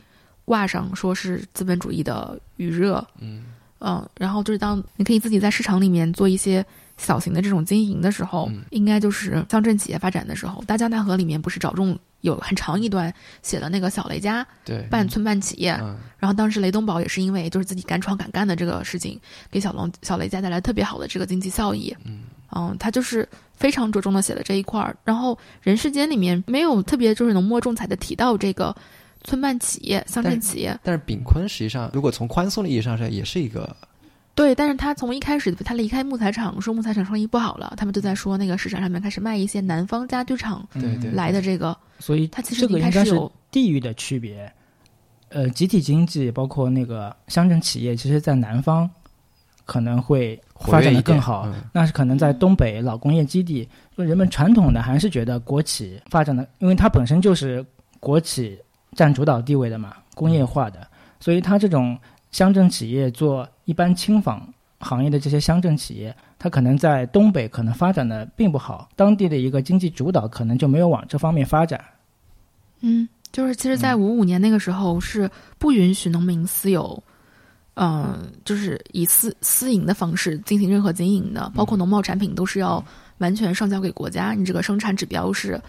[0.45, 3.45] 挂上说是资本主义的余热，嗯。
[3.81, 6.65] 嗯，然后就是当你可以自己在市场里面做一些
[6.97, 10.63] 小型的这种经营的时候，应该就是乡镇企业发展的时候。
[10.67, 13.13] 大江大河里面不是找中有很长一段
[13.43, 15.71] 写了那个小雷家对办村办企业，
[16.19, 21.97] 然后当时雷东宝也是因为就是自己敢闯敢干的这个事情，给小龙小雷家带来特别好的这个经济效益。
[22.05, 22.23] 嗯，
[22.57, 24.97] 嗯，他就是非常着重的写了这一块儿。
[25.05, 28.75] 然后人世间里面没有特别就是浓墨重彩的提到这个。
[29.25, 33.77] 村办企业、乡镇企业，但是炳坤实际上，如果从宽松的意义上说，也是一个
[34.35, 34.55] 对。
[34.55, 40.67] 但是他从一开始，他离开木材厂，说木材厂生意不好了，他们就在说那个市场上面开始卖一些南方家具厂
[41.13, 44.51] 来的这个，所以他其实这个应该是地域的区别。
[45.31, 48.89] 呃，集体经济包括那个乡镇企业，其实在南方
[49.67, 57.63] 可能会发展的更好，那是可能在东北老工业基地，人们传统的还是觉得国企发展的，因为它本身就是
[58.01, 58.59] 国企。
[58.99, 60.85] 占主导地位的嘛，工业化的，
[61.21, 61.97] 所以它这种
[62.33, 64.45] 乡镇企业做一般轻纺
[64.81, 71.81] 行业的这些乡镇企业，它可能在东北可能发展的并不好，当地的一个经济主导可能就没有往这方面发展。
[72.81, 77.01] 嗯，就是其实，在五五年那个时候是不允许农民私有，
[77.75, 82.85] 嗯，就是以私私营的方式进行任何经营的，包括农贸产品都是要
[83.19, 85.61] 完全上交给国家，你这个生产指标是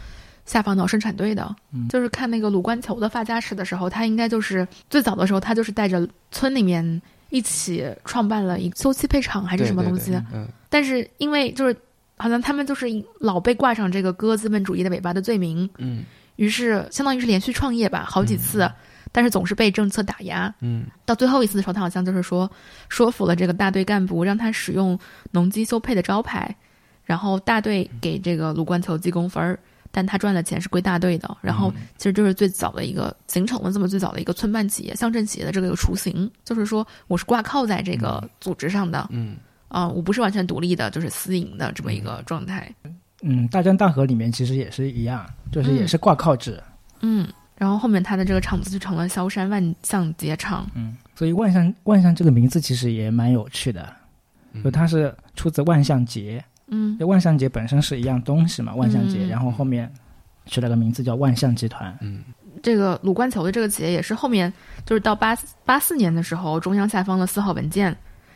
[0.52, 1.56] 下放到生产队的。
[1.90, 10.14] 就是看那个鲁冠球的发家史的时候，他应该就是最早的时候，他就是带着村里面一起创办了一个修漆配厂还是什么东西。
[10.34, 10.48] 嗯。
[10.70, 11.76] 但是因为就是
[12.18, 12.88] 好像他们就是
[13.20, 15.70] 老被挂上这个割资本主义的尾巴的罪名。
[15.78, 16.04] 嗯。
[16.36, 18.70] 于是相当于是连续创业吧，好几次。
[19.12, 22.48] 但是总是被政策打压，嗯，到最后一次的时候，他好像就是说
[22.90, 24.98] 说服了这个大队干部，让他使用
[25.32, 26.56] 农机修配的招牌，
[27.06, 29.60] 然后大队给这个鲁冠球记工分儿，
[29.92, 31.38] 但他赚的钱是归大队的。
[31.42, 42.74] 然后其实就是最早的一个形成了这么最早的一个村办企业、乡镇企业的这个一个雏形，就是说我是挂靠在这个组织上的，嗯，啊，我不是完全独立的，就是私营的这么一个状态。
[43.22, 46.62] 嗯，大江大河里面其实也是一样，就是也是挂靠制，
[47.02, 47.28] 嗯。
[47.58, 50.66] 然后后面他的这个厂子就成了萧山万象节厂。
[50.76, 53.94] 嗯，所以万象万象这个名字其实也蛮有趣的，
[54.64, 56.42] 就它是出自万象节。
[56.70, 59.92] 嗯，就万象节本身是一样东西嘛，万象节，然后后面
[60.46, 61.98] 取了个名字叫万象集团。
[62.02, 62.24] 嗯，
[62.64, 64.52] 这个鲁冠球的这个企业也是后面
[64.86, 67.96] 就是到八八四年的时候，中央下发了四号文件，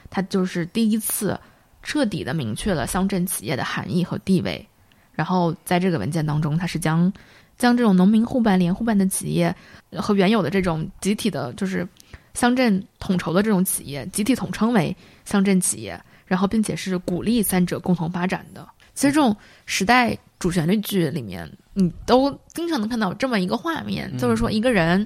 [0.10, 1.40] 它就是第一次
[1.82, 4.66] 彻底的明确了乡镇企业的含义和地位。
[5.14, 7.12] 然后在这个文件当中，它是将
[7.56, 9.56] 将这种农民互办、联互办的企业
[9.92, 11.88] 和原有的这种集体的，就是
[12.34, 18.68] 乡镇统筹的这种企业，集体统称为乡镇企业，然后并且是鼓励三者共同发展的。
[18.96, 25.06] 其实这种时代主旋律剧里面，你都经常能看到这么一个画面，就是说一个人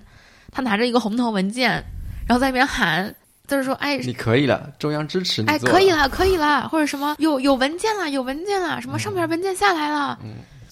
[0.52, 1.72] 他拿着一个红头文件，
[2.28, 3.16] 然后在那边喊，
[3.48, 10.20] 就是说：“哎，你可以了，中央支持你。”哎，可以了，可以了，或者什么有有文件了，有文件了，什么上面文件下来了。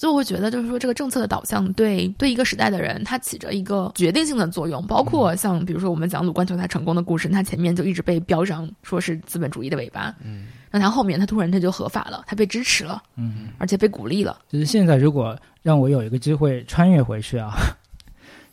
[0.05, 4.85] 所以我会觉得，就是说，这个政策的导向对对一个时代的人，它起着一个决定性的作用。
[4.85, 14.37] 包括像比如说，我们讲鲁冠球他成功的故事，他前面就一直被标上说是资本主义的尾巴，嗯，那他后面他突然他就合法了，他被支持了，嗯，而且被鼓励了。
[14.47, 17.55] 就是现在，如果让我有一个机会穿越回去啊，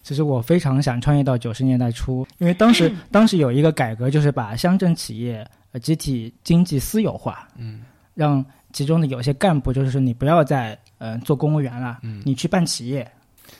[0.02, 7.82] 其 实我非常想穿越到九十年代初，因为当时当时有一个改革，就是把乡镇企业呃集体经济私有化，嗯，
[8.14, 10.78] 让其中的有些干部就是说你不要再。
[11.04, 13.04] 嗯，做公务员了，嗯，你去办企业，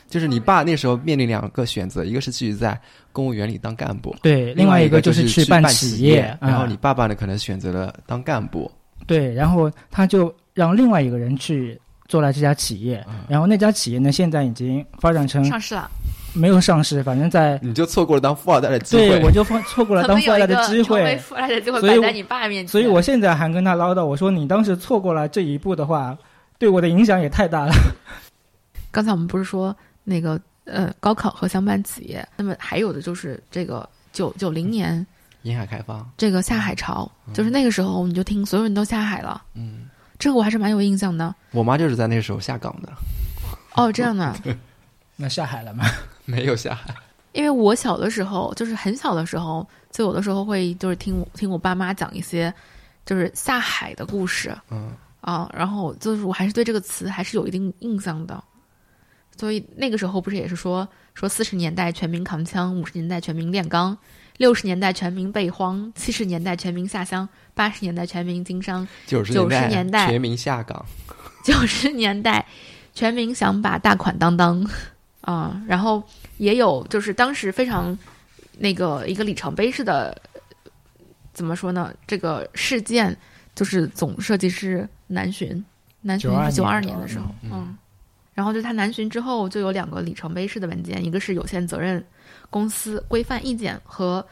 [0.08, 8.70] 就是你爸那时候面临两个选择，一个是继续在公务员里当干部，对，另外一个就是去办企业，然后你爸爸呢可能选择了当干部，
[9.08, 15.90] 对，然后他就让另外一个人去做了这家企业，然后那家企业呢现在已经发展成上市了，
[16.34, 26.16] 没有上市，反正在你就错过了当富二代的机会，对，我就放错过了当富二代的机会，富二代的机会摆在你爸面前，所以我现在还跟他唠叨，我说你当时错过了这一步的话。
[26.58, 27.72] 对我的影响也太大了。
[28.92, 35.04] 刚才我们不是说那个呃高考和乡办企业，那么还有的就是这个九九零年
[35.42, 39.42] 沿海开放，这个下海潮，就是那个时候你就听所有人都下海了。
[39.56, 39.86] 嗯，
[40.20, 41.34] 这个我还是蛮有印象的。
[41.50, 42.92] 我妈就是在那个时候下岗的。
[43.74, 44.32] 哦，这样的。
[45.16, 45.84] 那下海了吗？
[46.32, 46.94] 没有下海。
[47.32, 52.52] 因为我小的时候，就是很小的时候，就有的时候会就是听听我爸妈讲一些
[53.06, 54.56] 就是下海的故事。
[54.70, 54.92] 嗯。
[55.22, 58.42] 啊，然后就是我还是对这个词还是有一定印象的，
[59.38, 63.96] 所以那个时候不是也是说说四十年代全民扛枪，五十年代全民炼钢，
[64.38, 69.32] 六十年代全民备荒，七十年代全民下乡，八十年代全民经商，九十
[69.68, 70.84] 年代全民下岗，
[71.44, 72.44] 九十年代
[72.92, 74.68] 全民想把大款当当
[75.22, 76.02] 啊，然后
[76.36, 77.98] 也有就是当时非常
[78.58, 80.16] 那个一个里程碑式的
[81.32, 81.92] 怎么说呢？
[82.06, 83.16] 这个事件
[83.54, 84.88] 就是总设计师。
[85.08, 85.62] 南巡，
[86.00, 87.76] 南巡是九二年的时候，嗯，
[88.32, 92.02] 然后就他南巡之后，就有两个里程碑式的文件，一个是有限责任
[92.48, 94.26] 公司规范意见和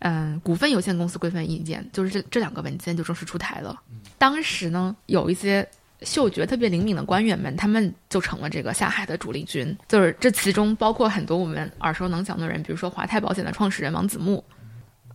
[0.00, 3.80] 嗯股份有限公司规范意见，就是这这两个文件就正式出台了。
[4.18, 5.66] 当时呢，有一些
[6.02, 14.44] 嗅觉特别灵敏的官员们，他们就成了这个下海的主力军，就是这其中包括很多我们耳熟能详的人，比如说华泰保险的创始人王子木，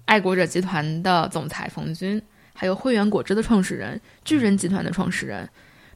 [0.05, 2.21] 爱国者集团的总裁冯军。
[2.53, 5.49] 还有汇源果汁的创始人、巨人集团的创始人、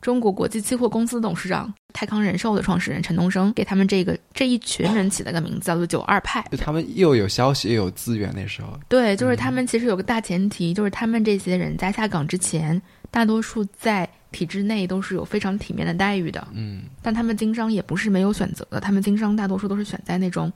[0.06, 6.46] 中国国际期货公司董事长、泰康人寿的创始人陈东升，给他们这个这一群人起了个名字，叫做“九二派”。
[6.54, 16.48] 就他们又有消息又有资源，那时候对，就是他们其实有个大前提，就是他们这些人在下岗之前，大多数在体制内都是有非常体面的待遇的。
[16.54, 20.54] 嗯，但他们经商也不是没有选择的，他们经商大多数都是选在那种。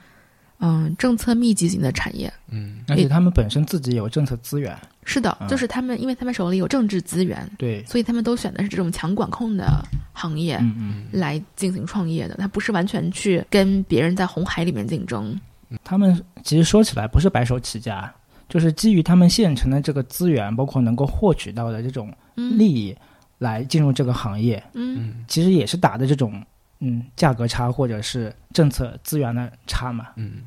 [0.60, 15.40] 嗯，政策密集型的产业，嗯，而且他们本身自己有政策资源，是的，就是他们，因为他们手里有政治资源，对，所以他们都选的是这种强管控的行业，嗯嗯，来进行创业的，他不是完全去跟别人在红海里面竞争。
[15.84, 18.14] 他们其实说起来不是白手起家，
[18.50, 22.94] 就是基于他们现成的这个资源，包括能够获取到的这种利益，
[23.38, 26.44] 来进入这个行业，嗯，其实也是打的这种
[26.80, 30.44] 嗯价格差或者是政策资源的差嘛，嗯。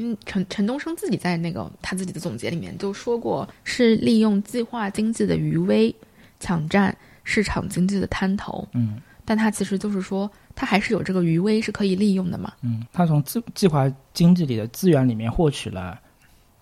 [0.00, 5.92] 嗯，陈陈东升自己在那个他自己的总结里面就说过，是利用计划经济的余威
[6.38, 15.98] 抢占市场经济的滩头，嗯，但他其实就是说，他还是有这个余威是可以利用的嘛，嗯，他从计计划经济里的资源里面获取了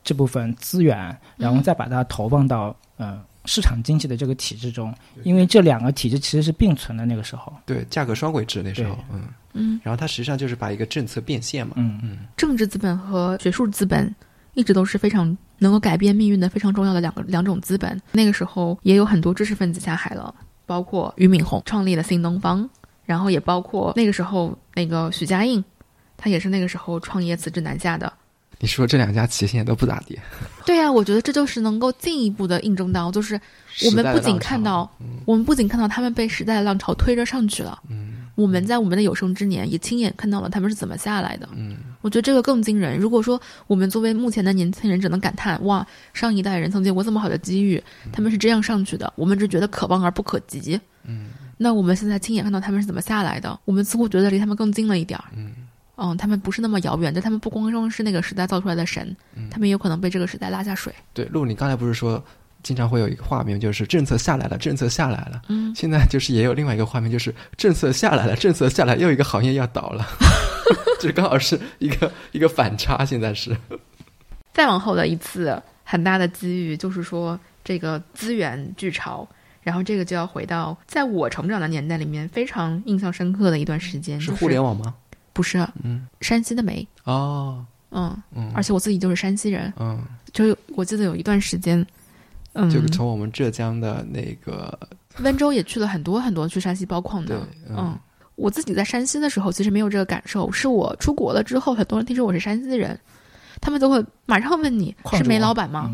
[0.03, 3.23] 这部分资源，然后再把它投放到嗯。
[3.47, 7.07] 市场经济的这个体制中，因为这两个体制其实是并存的。
[7.07, 14.15] 那个时候，对价格双轨制那时候，嗯嗯，然后它实际上就是把一个政策变现嘛，嗯嗯，政治资本和学术资本
[14.55, 18.01] 一直都是非常能够改变命运的非常重要的两个两种资本。
[18.13, 20.35] 那个时候也有很多知识分子下海了，
[20.67, 22.69] 包括俞敏洪创立了新东方，
[23.05, 25.65] 然后也包括那个时候那个许家印，
[26.17, 28.13] 他也是那个时候创业辞职南下的。
[28.59, 30.19] 你说这两家企业现在都不咋地。
[30.65, 33.39] 对呀，我觉得这就是能够进一步的印证到，就是
[33.85, 34.91] 我们不仅看到，
[35.25, 42.99] 我们不仅看到他们被时代的浪潮推着上去了，嗯，我们在我们的有生之年也亲眼看到了他们是怎么下来的，嗯，我觉得这个更惊人。
[42.99, 51.27] 如果说我们作为目前的年轻人只能感叹哇，上一代人曾经有过这么好的机遇，他们是这样上去的，我们只觉得可望而不可及，嗯，
[51.59, 55.53] 那我们现在亲眼看到他们是怎么下来的，我们似乎觉得离他们更近了一点儿，嗯。
[55.97, 59.17] 嗯，他们不是那么遥远，但他们不光光是那个时代造出来的神，
[59.51, 60.93] 他们有可能被这个时代拉下水。
[61.15, 62.23] 对，陆，你刚才不是说
[62.63, 65.43] 经常会有一个画面，就是政策下来了，政策下来了。
[65.49, 70.07] 嗯，现在就是也有另外一个画面，就是政策下来了，政策下来，又一个行业要倒了，
[71.01, 73.05] 这刚好是一个一个反差。
[73.05, 73.57] 现在是
[74.53, 79.27] 再往后的一次很大的机遇，就是说这个资源巨潮，
[79.63, 84.95] 然后这个就要回到在我成长的年代里面非常印象深刻的一段时间，是互联网吗？
[85.37, 86.89] 不是，嗯，山西的煤。
[87.05, 91.87] 哦，嗯嗯，而且我自己就是山西人，嗯，就我记得有一段时间，
[92.55, 94.77] 嗯，就从我们浙江的那个
[95.19, 97.99] 温州也去了很多很多去山西包矿的，嗯，
[98.37, 102.99] 我自己在山西的时候其实没有这个感受，是我出国了之后，很多人听说我是山西人，
[103.61, 105.93] 他们都会马上问你是煤老板吗？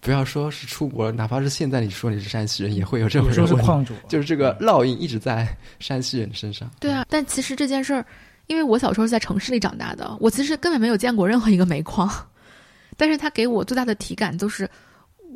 [0.00, 5.48] 不要说是出国了，哪怕是现在你说你是山西人，也会有这种人说是矿主，就是这个烙印一直在
[5.80, 6.70] 山西人身上。
[6.78, 8.06] 对啊，但其实这件事儿。
[8.46, 12.10] 因为我小时候是在城市里长大的，我其实根本没有见过任何一个煤矿，
[12.96, 14.68] 但是它给我最大的体感就是，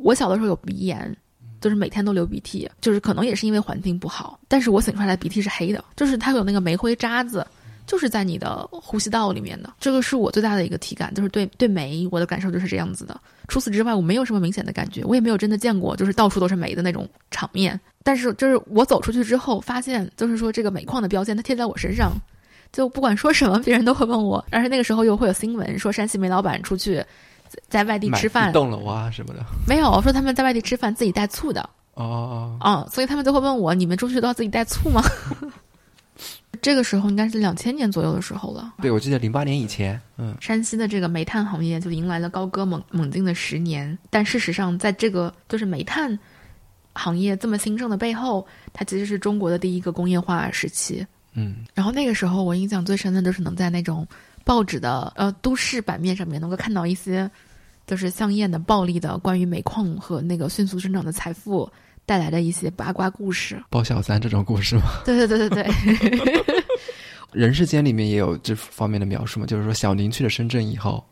[0.01, 1.15] 我小的时候有鼻炎，
[1.59, 7.45] 就是每天都流鼻涕，就是可能也是因为环境不好，但是我擤出来的鼻涕是黑的，就是它有那个煤灰渣子，
[7.87, 13.19] 就是在你的呼吸道里面的，这个是我最大的一个体感，就是对对煤我的感受就是这样子的。
[13.47, 17.77] 除此之外，我没有什么明显的感觉，我也没有真的见过就是到处都是煤的那种场面。
[18.03, 22.13] 但是就是我走出去之后，发现就是说这个煤矿的标签它贴在我身上。
[22.71, 24.43] 就不管说什么，别人都会问我。
[24.49, 27.03] 但是那个时候又会有新闻说山西煤老板出去
[27.67, 29.43] 在外地吃饭，栋楼啊什么的。
[29.67, 32.57] 没有说他们在外地吃饭自己带醋的哦。
[32.63, 35.01] 嗯，所以他们就会问我：你们出去都要自己带醋吗？
[36.61, 38.73] 这个时候应该是两千年左右的时候了。
[38.81, 43.97] 对，我记得零八年以前，嗯，山西的这个煤炭行业就迎来了高歌猛猛进的十年。
[44.09, 46.19] 但事实上，在这个就是煤炭
[46.93, 51.05] 行业这么兴盛的背后，它其实是中国的第一个工业化时期。
[51.39, 54.05] 嗯，然后那个时候我印象最深的就是能在那种
[54.43, 57.29] 报纸的呃都市版面上面能够看到一些，
[57.87, 61.69] 就是香艳的、暴力的关于煤矿和那个迅速增长的财富
[62.05, 64.83] 带来的一些八卦故事，包小三这种故事吗？
[65.05, 66.43] 对对对对对。
[67.31, 71.03] 人世间里面也有这方面的描述嘛，就是说小林去了深圳以后，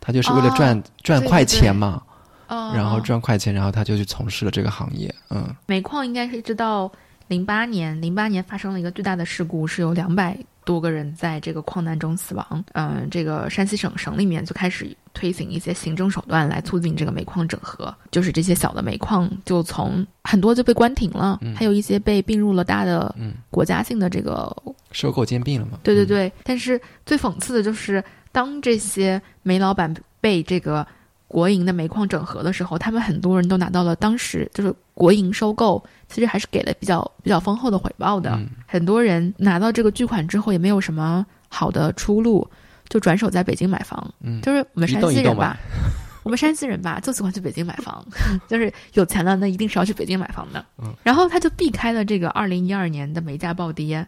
[0.00, 2.02] 他就是为了赚赚快钱嘛，
[2.46, 5.12] 然后赚快钱，然后他就去从事了这个行业。
[5.30, 6.92] 嗯，煤矿应该是知道。
[7.28, 12.64] 零八年，零八年发生了一个巨大的事故，是有两百多个人在这个矿难中死亡。
[12.72, 23.14] 嗯，这个山西省省里面就开始推行一些行政手段来促进这个煤矿整合，就是这些小的煤矿就从很多就被关停了，还有一些被并入了大的
[23.50, 24.54] 国家性的这个
[24.92, 25.78] 收购兼并了嘛？
[25.82, 26.32] 对对对。
[26.44, 30.86] 但是最讽刺的就是，当这些煤老板被这个。
[31.28, 38.38] 国营的煤矿整合的时候，他们很多人都拿到了当时就是国营收购，其实还是给了比较比较丰厚的回报的。
[38.66, 42.48] 很多人拿到这个巨款之后，也没有什么好的出路，
[42.88, 44.14] 就转手在北京买房。
[44.20, 45.56] 嗯，就是我们山西人吧，
[46.22, 48.04] 我们山西人吧，就喜欢去北京买房，
[48.48, 50.64] 就是有钱了，那一定是要去北京买房的。
[50.78, 54.06] 嗯，然后他就避开了这个二零一二年的煤价暴跌，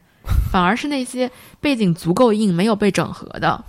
[0.53, 1.29] 反而是那些
[1.61, 3.63] 背景足够硬、没有被整合的，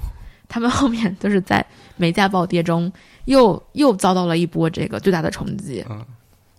[0.47, 1.65] 他们后面就是在
[1.97, 2.91] 煤价暴跌中。
[3.29, 6.03] 又又遭到了一波这个最大的冲击，嗯，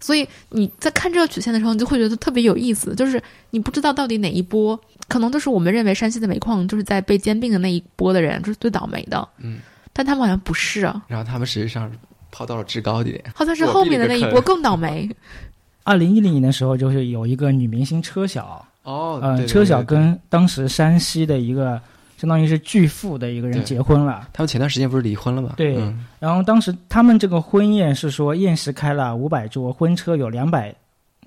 [0.01, 9.59] 所以你在看这个曲线的时候，你就会觉得特别有意思，就是你不知道到底哪一波，可能就是我们认为山西的煤矿就是在被兼并的那一波的人就是最倒霉的，嗯，
[9.93, 11.91] 但他们好像不是，然后他们实际上
[12.31, 15.11] 跑到了制高点，好像是后面的那一波更倒霉。
[15.83, 21.81] 二零一零年的时候，就是有一个女明星车晓哦，嗯，车晓跟当时山西的一个
[22.21, 24.29] 相当于是巨富的一个人结婚了。
[24.31, 25.55] 他们前段时间不是离婚了吗？
[25.57, 25.75] 对。
[26.19, 30.75] 然后当时他们这个婚宴是说宴席开了五百桌，婚车有两百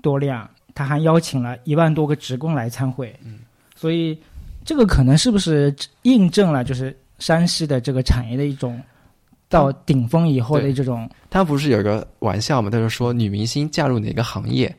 [0.00, 3.12] 多辆，他还邀请了一万多个职工来参会。
[3.24, 3.40] 嗯。
[3.74, 4.16] 所以
[4.64, 8.80] 这个可能是不是印证了就是山西的这个产业的一种？
[9.48, 12.70] 到顶峰以后的这种，他不是有一个玩笑嘛？
[12.70, 14.74] 他就说女明星嫁入哪个行业，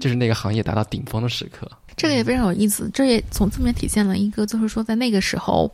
[0.00, 1.70] 就是那个行业达到顶峰的时刻。
[1.96, 5.70] 这个也非常有意思，这也从侧面体现了一个，就是说在那个时候，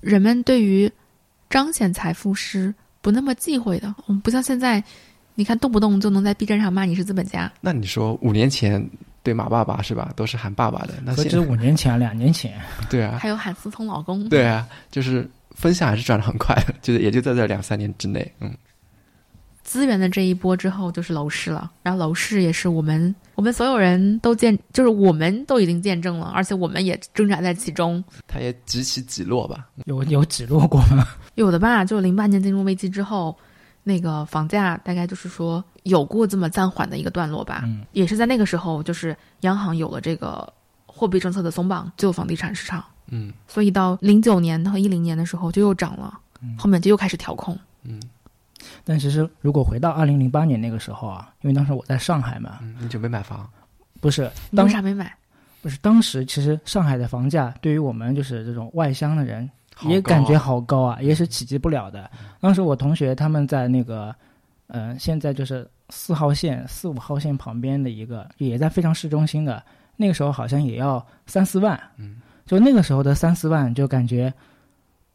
[0.00, 0.90] 人们对于
[1.50, 3.94] 彰显财富是不那么忌讳的。
[4.06, 4.82] 我们不像现在，
[5.34, 7.52] 你看动不动就能在 B 站上骂你是资本家。
[7.60, 8.84] 那你说五年前
[9.22, 10.12] 对马爸爸是吧？
[10.16, 10.94] 都是喊爸爸的。
[11.04, 12.60] 那何止五年前，两年前。
[12.88, 13.18] 对啊。
[13.20, 14.28] 还有喊思聪老公。
[14.28, 15.28] 对啊，就是。
[15.58, 18.54] 分享还是转的很快的， 就是也就在这两三年之内，嗯。
[19.68, 28.02] 资源的这一波之后就是楼市了，然后楼市也是我们我们所有人都见，就是我们都已经见证了，而且我们也挣扎在其中。
[28.26, 29.68] 它也几起几落吧？
[29.84, 31.06] 有有几落过吗？
[31.36, 33.36] 有的吧，就零八年金融危机之后，
[33.84, 37.60] 那个房价大概就是说有过这么暂缓的一个段落吧。
[37.66, 40.50] 嗯，也是在那个时候，就是央行有了这个
[40.86, 42.82] 货币政策的松绑，救房地产市场。
[43.10, 46.18] 嗯，所以到零九年和一零年的时候就又涨了，
[46.56, 47.58] 后面就又开始调控。
[47.84, 48.02] 嗯，
[48.84, 53.48] 但其实如果回到二零零八年那个时候啊，因为当时我在上海嘛，你准备买房？
[54.00, 55.12] 不是，为啥没买？
[55.60, 59.48] 不是，当时其实上海的房价对于我们就是这种外乡的人
[59.82, 62.10] 也感觉好高啊，也是企及不了的。
[62.40, 64.14] 当时我同学他们在那个，
[64.68, 69.62] 嗯，现在就是四号线、四五号线旁边的一个，也在非常市中心的，
[69.96, 71.78] 那个时候好像也要三四万。
[71.96, 72.20] 嗯。
[72.46, 74.32] 就那个时候的三四万，就感觉，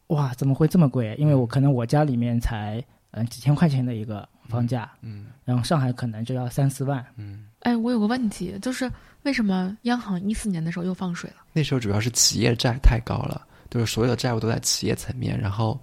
[0.06, 1.16] 哇，怎么会这么贵？
[1.18, 2.80] 因为我可能我家里面才
[3.16, 7.46] 嗯几千块钱的一个房价，嗯，然后上海可能就要三四万，嗯。
[7.60, 8.90] 哎，我有个问题，就是
[9.22, 11.36] 为什么央行一四年的时候又放水了？
[11.52, 15.80] 那时候主要是企业债太高了，就是所有的债务都在企业层面，然后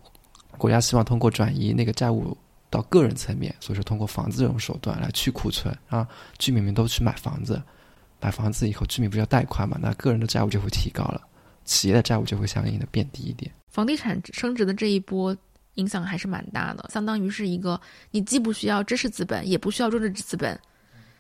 [0.58, 2.38] 国家希望通过转移那个债务
[2.70, 6.08] 到个人层面，所以说通过房子这种手段来去库存，让
[6.38, 7.60] 居民们都去买房子，
[8.20, 11.22] 买房子以后居民不是要贷款嘛，那个人的债务就会提高了。
[11.64, 13.52] 企业的债务就会相应的变低一点。
[13.70, 15.36] 房地产升值的这一波
[15.76, 17.80] 影响还是蛮大的，相当于是一个
[18.12, 20.60] 你既不需要知识资本，也不需要政治资本，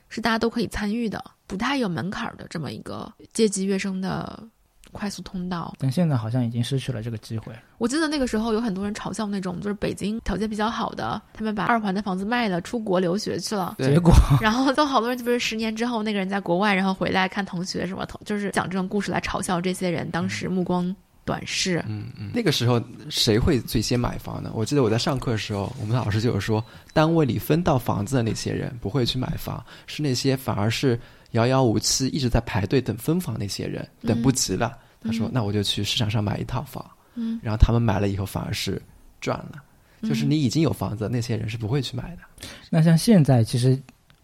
[0.09, 4.47] 是大家都可以参与的，不太有门槛的这么一个阶级跃升的。
[4.93, 7.53] 快速通道，但现在好像已经失去了这个机会。
[7.77, 13.77] 我记得那个时候有很多人嘲笑那种，就是北京条件比较好的，他们把二环的房子卖了，出国留学去了。
[13.79, 20.93] 结果，然后都好多人，就不是十年之后那个人在国外，然后回来看同学什么，就是讲这种故事来嘲笑这些人当时目光
[21.25, 21.83] 短视。
[21.87, 22.31] 嗯嗯。
[22.33, 24.51] 那个时候谁会最先买房呢？
[24.53, 26.63] 我记得我在上课的时候，我们老师就有说，
[26.93, 30.99] 单位里分到房子的那些人不会去买房，是那些反而是。
[31.31, 34.77] 遥遥无期，一直在排队等分房那些人等不及了。
[35.01, 38.81] 他说：“那我就去市场上买一套房。”嗯，然后他们买了以后反而是
[39.21, 39.63] 赚了。
[40.03, 42.47] 就是你已经有房子，那些人是不会去买的。
[42.69, 43.81] 那像现在，其实，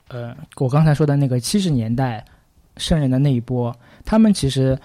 [0.10, 2.26] 呃，我刚才说的那个七十年代
[2.76, 3.74] 圣人的那一波，
[4.04, 4.78] 他们其实，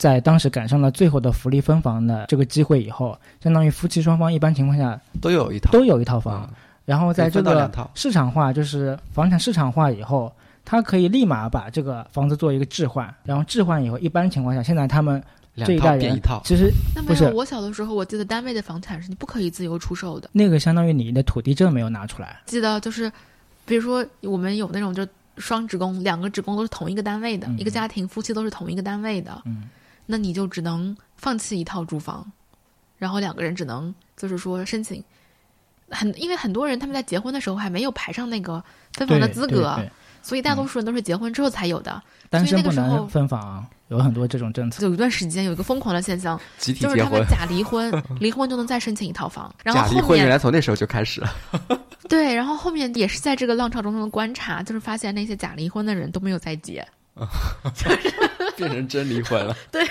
[0.00, 6.50] 在当时赶上了最后的福利分房的这个机会以后，相当于夫妻双方一般情况下都有一套都有一套房。
[6.84, 10.32] 然后在这个市场化，就是房产市场化以后。
[10.62, 15.20] 他可以立马把这个房子做一个置换，然后置换以后，一般情况下，现在他们
[15.56, 17.34] 这一代人其实那没有。
[17.34, 20.28] 我小的时候，我记得单位的房产是你不可以自由出售的。
[20.32, 22.38] 那个相当于你的土地证没有拿出来。
[22.46, 23.10] 记得就是，
[23.64, 25.04] 比如说我们有那种就
[25.38, 29.64] 双职工，两个职工都是同一个单位的，一个家庭夫妻都是同一个单位的，嗯，
[30.10, 32.30] 那你就只能放弃一套住房，
[32.98, 35.02] 然后两个人只能就是说申请
[35.88, 39.78] 很，因为很多人他们在结婚的时候还没有排上那个分房的资格。
[40.22, 44.84] 所以大多数人都是结婚之后才有的，但是那个时候分房，有很多这种政策。
[44.84, 47.90] 有一段时间有一个疯狂的现象，就是他们假离婚，
[48.20, 49.50] 离婚就能再申请一套房。
[49.64, 51.34] 然后假离婚原来从那时候就开始了。
[52.06, 56.86] 对，然后后面也是在这个浪潮中的观察，就是发现那些假离婚的人都没有再结，
[57.74, 58.29] 就是
[58.60, 59.56] 变成真离婚了。
[59.72, 59.84] 对，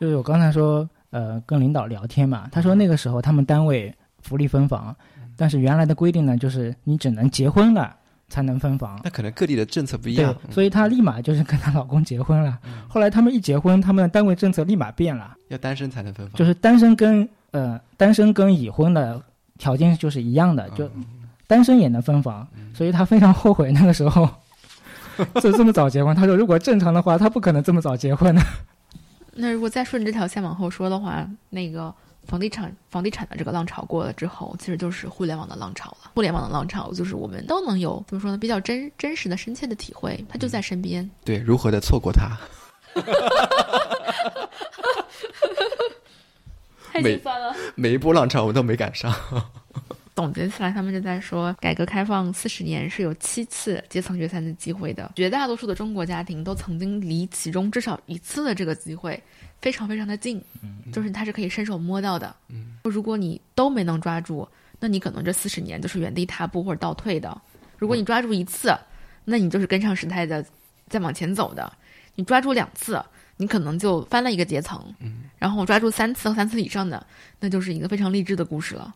[0.00, 4.96] 就是我刚才说，呃，跟领导聊天嘛，他说那个时候他们单位福利分房，
[5.36, 7.96] 但是原来的规定呢，就是你只能结婚了。
[8.30, 12.58] 才能分房，那可能各地的政策不一样，所以她立马就是跟她老公结婚了。
[12.86, 19.18] 后来他们一结婚，他们的单位政策立马变了，要单身才能分房，就是单身跟呃单身跟已婚的
[19.56, 20.90] 条件就是一样的，就
[21.46, 22.46] 单身也能分房。
[22.74, 24.28] 所以她非常后悔那个时候
[25.40, 26.14] 就这么早结婚。
[26.14, 28.42] 他说如果正常的话，他不可能这么早结婚的。
[29.34, 31.94] 那如果再顺着这条线往后说的话，那个
[32.26, 36.10] 房地产房地产的这个浪潮过了之后，其实就是互联网的浪潮了。
[36.14, 38.38] 互联网的浪潮就是我们都能有怎么说呢？
[38.38, 41.08] 比较真真实的、深切的体会，它就在身边。
[41.24, 42.36] 对，如何的错过它？
[46.90, 47.54] 太心酸了。
[47.76, 49.14] 每一波浪潮我都没赶上。
[50.18, 59.22] 总结起来，他们就在说，改革开放四十年是有七次阶层决赛的机会的，绝大多数的中国家庭都曾经离其中至少一次的这个机会
[59.60, 60.42] 非常非常的近，
[60.92, 62.34] 就是它是可以伸手摸到的。
[62.82, 64.48] 如果你都没能抓住，
[64.80, 67.30] 那你可能这四十年就是原地踏步或者倒退的；
[67.78, 68.76] 如果你抓住一次，
[69.24, 70.44] 那你就是跟上时代的
[70.88, 71.64] 再往前走的；
[72.16, 73.00] 你抓住两次，
[73.36, 74.80] 你可能就翻了一个阶层；
[75.38, 77.06] 然后抓住三次和三次以上的，
[77.38, 78.92] 那就是一个非常励志的故事了。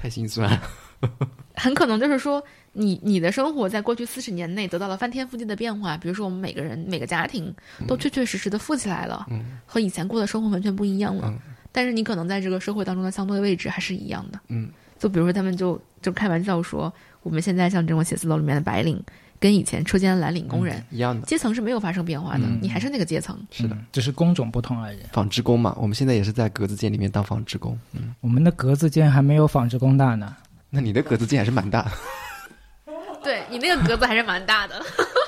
[0.00, 0.58] 太心酸，
[1.54, 2.42] 很可能就是说，
[2.72, 5.94] 你你的生活在过去四十年内得到了翻天覆地的变化。
[5.98, 7.54] 比如说，我们每个人每个家庭
[7.86, 9.26] 都确确实实的富起来了，
[9.66, 11.34] 和以前过的生活完全不一样了。
[11.70, 14.40] 但是你可能在这个社会当中的相对位置还是一样的。
[14.48, 16.90] 嗯，就比如说，他们就就开玩笑说，
[17.22, 18.98] 我们现在像这种写字楼里面的白领。
[19.40, 23.36] 跟以前车间的蓝领工人一样的阶层是没有发生变化的，你还是那个阶层。
[23.50, 24.98] 是的，只是工种不同而已。
[25.12, 27.76] 纺织工嘛，我们现在也是在格子间里面当纺织工。
[27.92, 30.36] 嗯，我们的格子间还没有纺织工大呢。
[30.68, 31.90] 那你的格子间还是蛮大。
[33.24, 34.80] 对你那个格子还是蛮大的，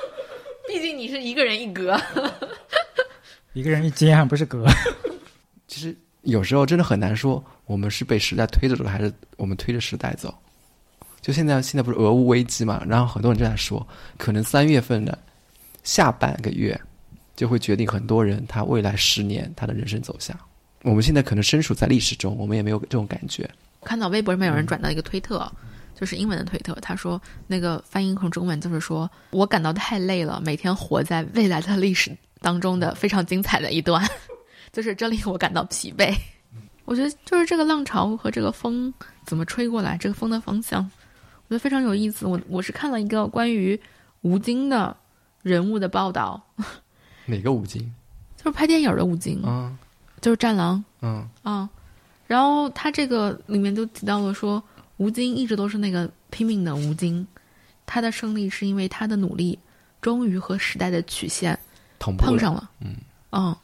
[0.68, 1.98] 毕竟你是一个人一格。
[3.54, 4.66] 一个人一间还不是格。
[5.66, 10.34] 其实有时候真的很难说，我们是被时代推着走，还是我们推着时代走。
[11.22, 12.84] 就现在，现在不是俄乌危机嘛？
[12.86, 13.86] 然后很多人就在说，
[14.18, 15.16] 可能三月份的
[15.84, 16.78] 下半个月
[17.36, 20.36] 就会决定很多人他未来十年他的人生走向。
[20.82, 23.48] 我们现在可能身处在历史中，我们也没有这种感觉。
[23.84, 25.50] 看到微博上面有人转到一个推特，
[25.94, 32.10] 就是英文的推特，他说那个翻译成中文就是说我感到太累了，每天活在未来的历史
[32.40, 34.04] 当中的非常精彩的一段，
[34.72, 36.12] 就是这令我感到疲惫。
[36.84, 38.92] 我觉得就是这个浪潮和这个风
[39.24, 40.90] 怎么吹过来，这个风的方向。
[41.52, 42.24] 觉得非常有意思。
[42.26, 43.78] 我我是看了一个关于
[44.22, 44.96] 吴京的
[45.42, 46.42] 人物的报道。
[47.26, 47.82] 哪个吴京？
[48.38, 49.42] 就是拍电影的吴京。
[49.44, 49.76] 嗯，
[50.22, 50.78] 就是《战狼》。
[51.02, 51.68] 嗯啊，
[52.26, 54.62] 然后他这个里面就提到了说，
[54.96, 57.26] 吴京一直都是那个拼命的吴京，
[57.84, 59.58] 他的胜利是因为他的努力，
[60.00, 61.58] 终于和时代的曲线
[62.16, 62.70] 碰上了。
[62.80, 62.96] 嗯
[63.30, 63.54] 嗯，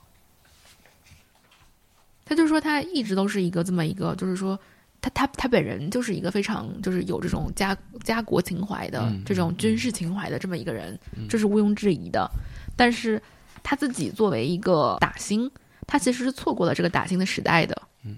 [2.26, 4.60] 他就说他一直都是一个这么一个，就是说。
[5.08, 10.98] 他他他本人就是一个非常就是有这种家家国情怀的这种军事情怀的这么一个人，
[11.28, 12.30] 这是毋庸置疑的。
[12.76, 13.20] 但是
[13.62, 15.50] 他自己作为一个打星，
[15.86, 17.80] 他其实是错过了这个打星的时代的。
[18.04, 18.16] 嗯，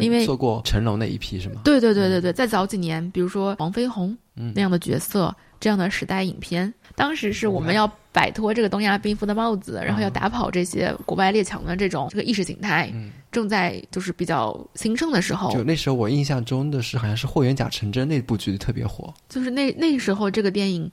[0.00, 1.60] 因为做过成龙那一批是吗？
[1.64, 7.90] 对对对对对，在早几年，比如说黄飞鸿那样的角色，这样的时代影片，当时是我们要。
[8.16, 12.90] 摆脱这个东亚病夫的帽子，然后要打跑这些国外列强的这种这个意识形态，
[13.30, 15.52] 正在就是比较兴盛的时候。
[15.52, 19.12] 就那时候，我印象中的是，好像是霍元甲成真那部剧特别火。
[19.28, 20.90] 就是那那时候，这个电影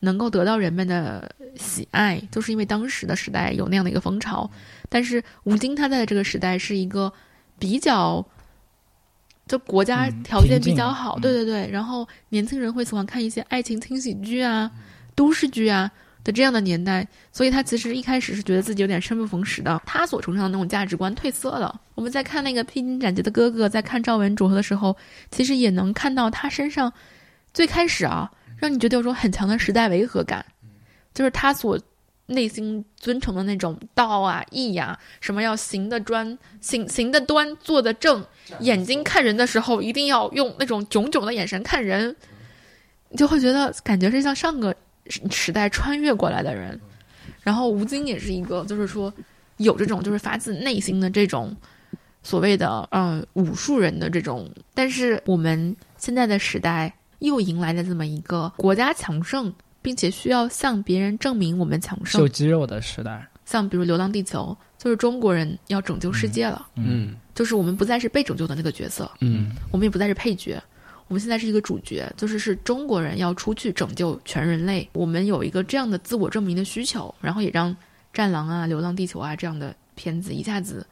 [0.00, 4.50] 能够得到人们的喜爱，就是因为当时的时代有那样的一个风潮。
[4.88, 7.12] 但是吴京他在的这个时代是一个
[7.58, 8.24] 比较，
[9.46, 11.70] 就国家条件比较好，对对对。
[11.70, 14.70] 然后年轻人会喜欢看一些爱情轻喜剧啊、
[15.14, 15.92] 都市剧啊。
[16.24, 21.78] 的这样的年代，所以他其实一开始是觉得自己有点生不逢时的，他所崇尚的那种价值观褪色了。
[21.94, 24.96] 我们在看那个披荆斩棘的哥哥，在看赵文卓的时候，
[25.30, 26.90] 其实也能看到他身上
[27.52, 30.44] 最开始啊，让你觉得有种很强的时代违和感，
[31.12, 31.78] 就是他所
[32.24, 38.24] 内心尊崇的那种道啊义呀，什么要行的专行行的端坐的正，
[38.60, 42.16] 眼睛看人的时候一定要用那种炯炯的眼神看人，
[43.10, 44.74] 你就会觉得感觉是像上个。
[45.30, 46.80] 时代穿越过来的人，
[47.42, 49.12] 然后吴京也是一个，就是说
[49.58, 51.54] 有这种就是发自内心的这种
[52.22, 59.52] 所谓的呃武术人的这种，但是我们现在的时代又迎来了这么一个国家强盛，
[59.82, 63.28] 并且需要向别人证明我们强盛、秀肌肉的时代。
[63.44, 70.58] 像比如《流浪地球》，就是中国人要拯救世界了，嗯，就是我们不再是被拯救的那个角色，嗯，我们也不再是配角。
[71.06, 74.88] 我们现在是一个主角，就是是中国人要出去拯救全人类。
[74.94, 77.70] 我们有一个这样的自我证明的需求，然后也让
[78.12, 80.86] 《战狼》啊、《流浪地球》啊这样的片子一下子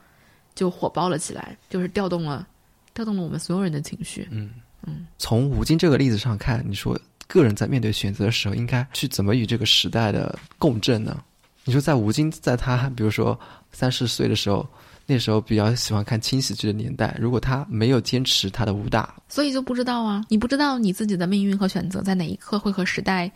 [0.54, 2.46] 就火爆了起来，就是调动了
[2.92, 4.28] 调动了我们所有人的情绪。
[4.30, 4.50] 嗯
[4.86, 5.06] 嗯。
[5.18, 11.24] 从吴京这个例子上看，你说个人在面对选择的时候，应该去怎么与这个时代的共振呢？
[11.64, 13.38] 你说在吴京在他比如说
[13.72, 14.68] 三十岁的时候。
[15.12, 23.30] 那时候比较喜欢看轻喜剧的年代，如果他没有坚持他的武打，所以就不知道啊，你不知道你自己的命运和选择在哪一刻会和时代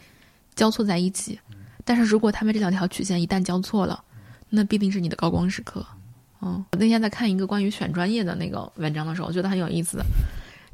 [0.55, 1.39] 交错在一起。
[1.85, 4.03] 但是如果他们这两条曲线一旦交错了，
[4.49, 5.85] 那必定是你的高光时刻。
[6.41, 9.99] 嗯，我那天在看一个关于选专业的那个文章的时候，我觉得很有意思。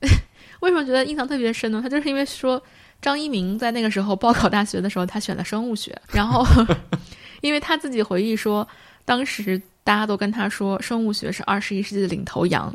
[0.61, 1.81] 为什么觉得印象特别深呢？
[1.83, 2.63] 他就是因为说
[3.01, 6.47] 张一鸣在那个时候报考大学的时候，他选了生物学，然后
[7.43, 8.67] 因为他自己回忆说，
[9.05, 12.73] 当时大家都跟他说生物学是二十一世纪的领头羊，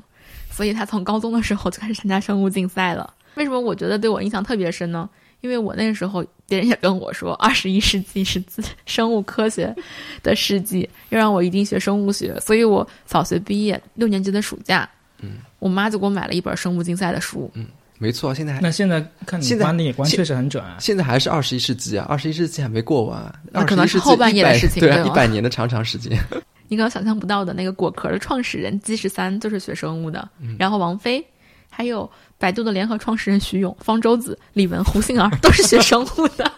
[0.52, 3.14] 所以他从高中的时候就开始参加生物竞赛了。
[3.36, 5.10] 为什么我觉得对我印象特别深呢？
[5.42, 9.74] 因为我那个时候别人也跟我说，二十一世纪是自 生物科学
[10.24, 14.90] 的世纪，要让我一定学生物学，所以我小学毕业六年级的暑假，
[15.22, 17.68] 嗯，我妈就给我买了一本生物竞赛的书，嗯。
[18.00, 20.78] 没错，现在还那现在看你观的眼光确实很准啊。
[20.80, 26.16] 现在还是二十一世纪啊，二十一世纪还没过完，那可能是后半夜的事情，对，一百年的长长时间。
[26.70, 30.28] 你可能想象不到的，那个果壳的创始人姬十三就是学生物的，
[30.60, 31.26] 然后王菲，
[31.70, 36.52] 还有百度的联合创始人徐勇、方舟子、李文、胡杏儿都是学生物的。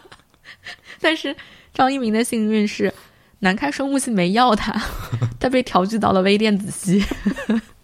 [1.00, 1.36] 但是
[1.74, 2.94] 张一鸣的幸运是，
[3.40, 4.74] 南开生物系没要他，
[5.40, 7.06] 他被调剂到了微电子系。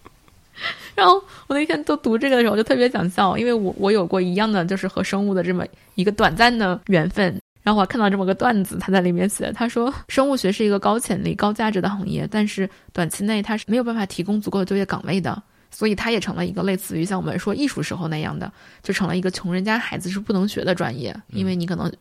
[0.94, 5.64] 然后我那天都读这个的时候，就特别想笑，因为我我有过一样的，就是和生物的这么
[5.94, 7.38] 一个短暂的缘分。
[7.66, 18.52] 然后我看到这么个段子，他在里面写，他说生物学是一个高潜力、高价值的行业，但是短期内它是没有办法提供足够的就业岗位的，所以它也成了一个类似于像我们说艺术时候那样的，
[18.84, 21.92] 就成了一个穷人家孩子是不能学的专业，因为你可能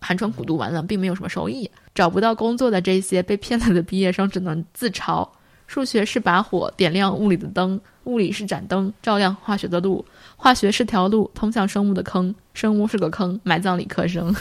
[0.00, 5.28] 寒窗苦读完了，并没有什么收益，找不到工作的这些被骗了的毕业生只能自嘲。
[5.68, 10.04] 数学是把火点亮物理的灯，物理是盏灯照亮化学的路，
[10.34, 14.34] 化学是条路通向生物的坑，生物是个坑埋葬理科生。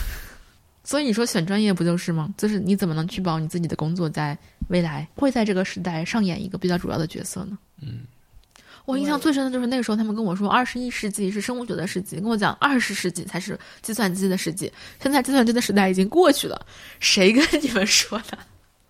[0.84, 2.34] 所以你说选专业不就是吗？
[2.38, 7.57] 就是你怎么能确保你自己的工作在未来会在这个时代上演一个比较主要的角色呢？
[7.81, 8.01] 嗯，
[8.86, 14.71] 我印象最深的就是那个时候他们跟我说，二十一世纪是生物学的世纪，跟我讲二十世纪才是计算机的世纪。
[15.01, 16.65] 现在计算机的时代已经过去了，
[16.99, 18.38] 谁跟你们说的？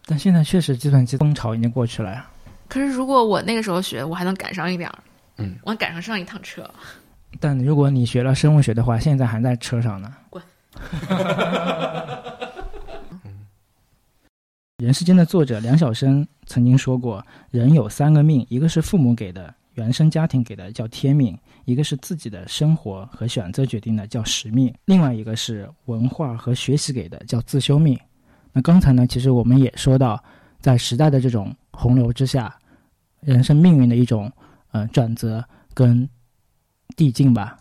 [0.06, 2.28] 但现在确实计算机风潮已经过去了呀。
[2.68, 5.00] 可是如果我那个时候学，我还能赶上一点儿。
[5.38, 6.68] 嗯，我赶上上一趟车。
[7.40, 10.12] 但如果你学了生物学的话，现在还在车上呢。
[10.30, 10.42] 滚。
[14.78, 27.98] 人世间的作者梁晓声曾经说过：“人有三个命，一个是父母给的，原生家庭给的，叫天命；一个是自己的生活和选择决定的，叫使命；另外一个是文化和学习给的，叫自修命。”
[28.52, 30.22] 那刚才呢，其实我们也说到，
[30.60, 32.54] 在时代的这种洪流之下，
[33.22, 34.30] 人生命运的一种
[34.72, 35.44] 呃转折
[35.74, 36.08] 跟
[36.96, 37.58] 递进吧，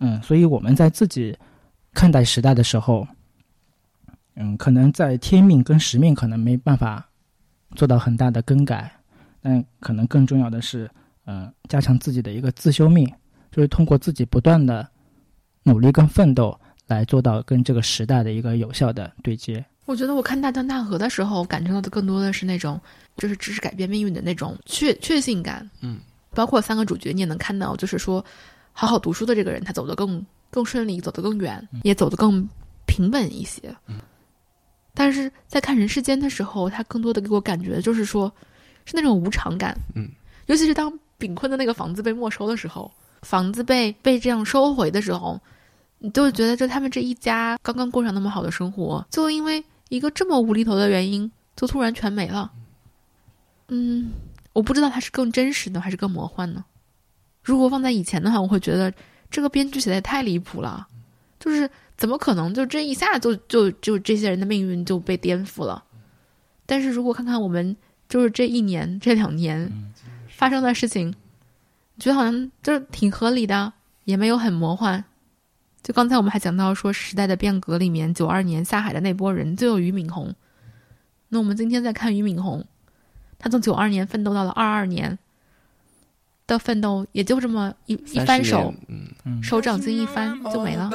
[0.00, 1.38] 嗯，所以我们在自己
[1.94, 3.06] 看待时代的时候，
[4.36, 7.08] 嗯，可能在天命跟使命可能没办法
[7.74, 8.90] 做到很大的更改，
[9.40, 10.88] 但可能更重要的是，
[11.26, 13.06] 嗯，加强自己的一个自修命，
[13.50, 14.88] 就是通过自己不断的
[15.64, 19.64] 努力跟奋斗，来做到跟这个时代的一个有效的对接。
[19.86, 22.80] 我觉得我看大江大河的时候，感受到的更多的是那种，
[23.16, 25.68] 就是知识改变命运的那种确确信感。
[25.80, 25.98] 嗯，
[26.30, 28.24] 包括三个主角，你也能看到，就是说，
[28.72, 32.48] 好好读书的这个人，他走得更更顺利，走得更远，也走得更
[32.86, 33.74] 平稳一些。
[33.86, 33.96] 嗯，
[34.94, 38.32] 但是在看人世间的时候，他更多的给我感觉就是说，
[38.84, 39.76] 是那种无常感。
[39.94, 40.08] 嗯，
[40.46, 42.90] 尤其是当炳坤的那个房子被没收的时候，
[43.22, 45.40] 房子被被这样收回的时候，
[45.98, 49.64] 你就觉得，就他们这一家刚刚过上那么好的生活，就因为。
[49.90, 52.52] 一个这么无厘头的原因，就突然全没了。
[53.68, 54.10] 嗯，
[54.52, 56.62] 我不知道它是更真实呢，还是更魔幻呢？
[57.42, 58.92] 如果放在以前的话，我会觉得
[59.30, 60.86] 这个编剧写的也太离谱了。
[61.40, 65.84] 就是怎么可能就这一下就就就这些人的命运就被颠覆了？
[66.66, 67.76] 但是如果看看我们
[68.08, 69.72] 就是这一年这两年
[70.28, 71.14] 发生的事情，
[71.98, 73.72] 觉得好像就是挺合理的，
[74.04, 75.04] 也没有很魔幻。
[75.82, 80.34] 就刚才我们还讲到说时代的变革里面，九二年下海的那波人就有俞敏洪。
[81.28, 82.66] 那我们今天再看俞敏洪，
[83.38, 85.18] 他从九二年奋斗到了二二年。
[86.48, 88.74] 的奋斗也就这么一一翻手，
[89.42, 90.90] 手掌心一翻就没了。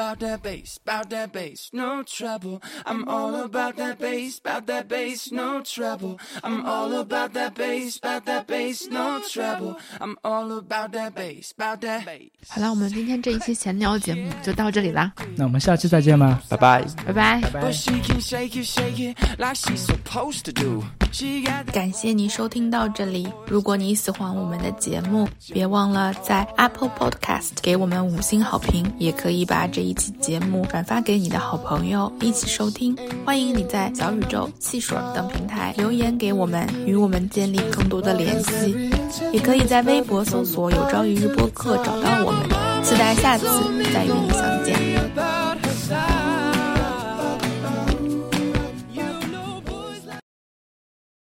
[12.50, 15.14] 好了，我们今天这一期闲聊节目就到这里啦。
[15.36, 17.62] 那我们下期再见吧，拜拜，拜拜，拜拜。
[21.72, 23.28] 感谢你收听到这里。
[23.48, 32.98] 如果你喜欢我们的节目，别忘了在 Apple Podcast 给我们五星好评，也可以把这一期节目转发给你的好朋友一起收听。
[33.24, 38.90] 欢迎你在小宇宙、汽水等平台留言给我们，与我们建立更多的联系。
[39.32, 42.84] 也可以在微博搜索“有朝一日播客”找到我们。
[42.84, 43.46] 期待下次
[43.94, 46.23] 再与你相见。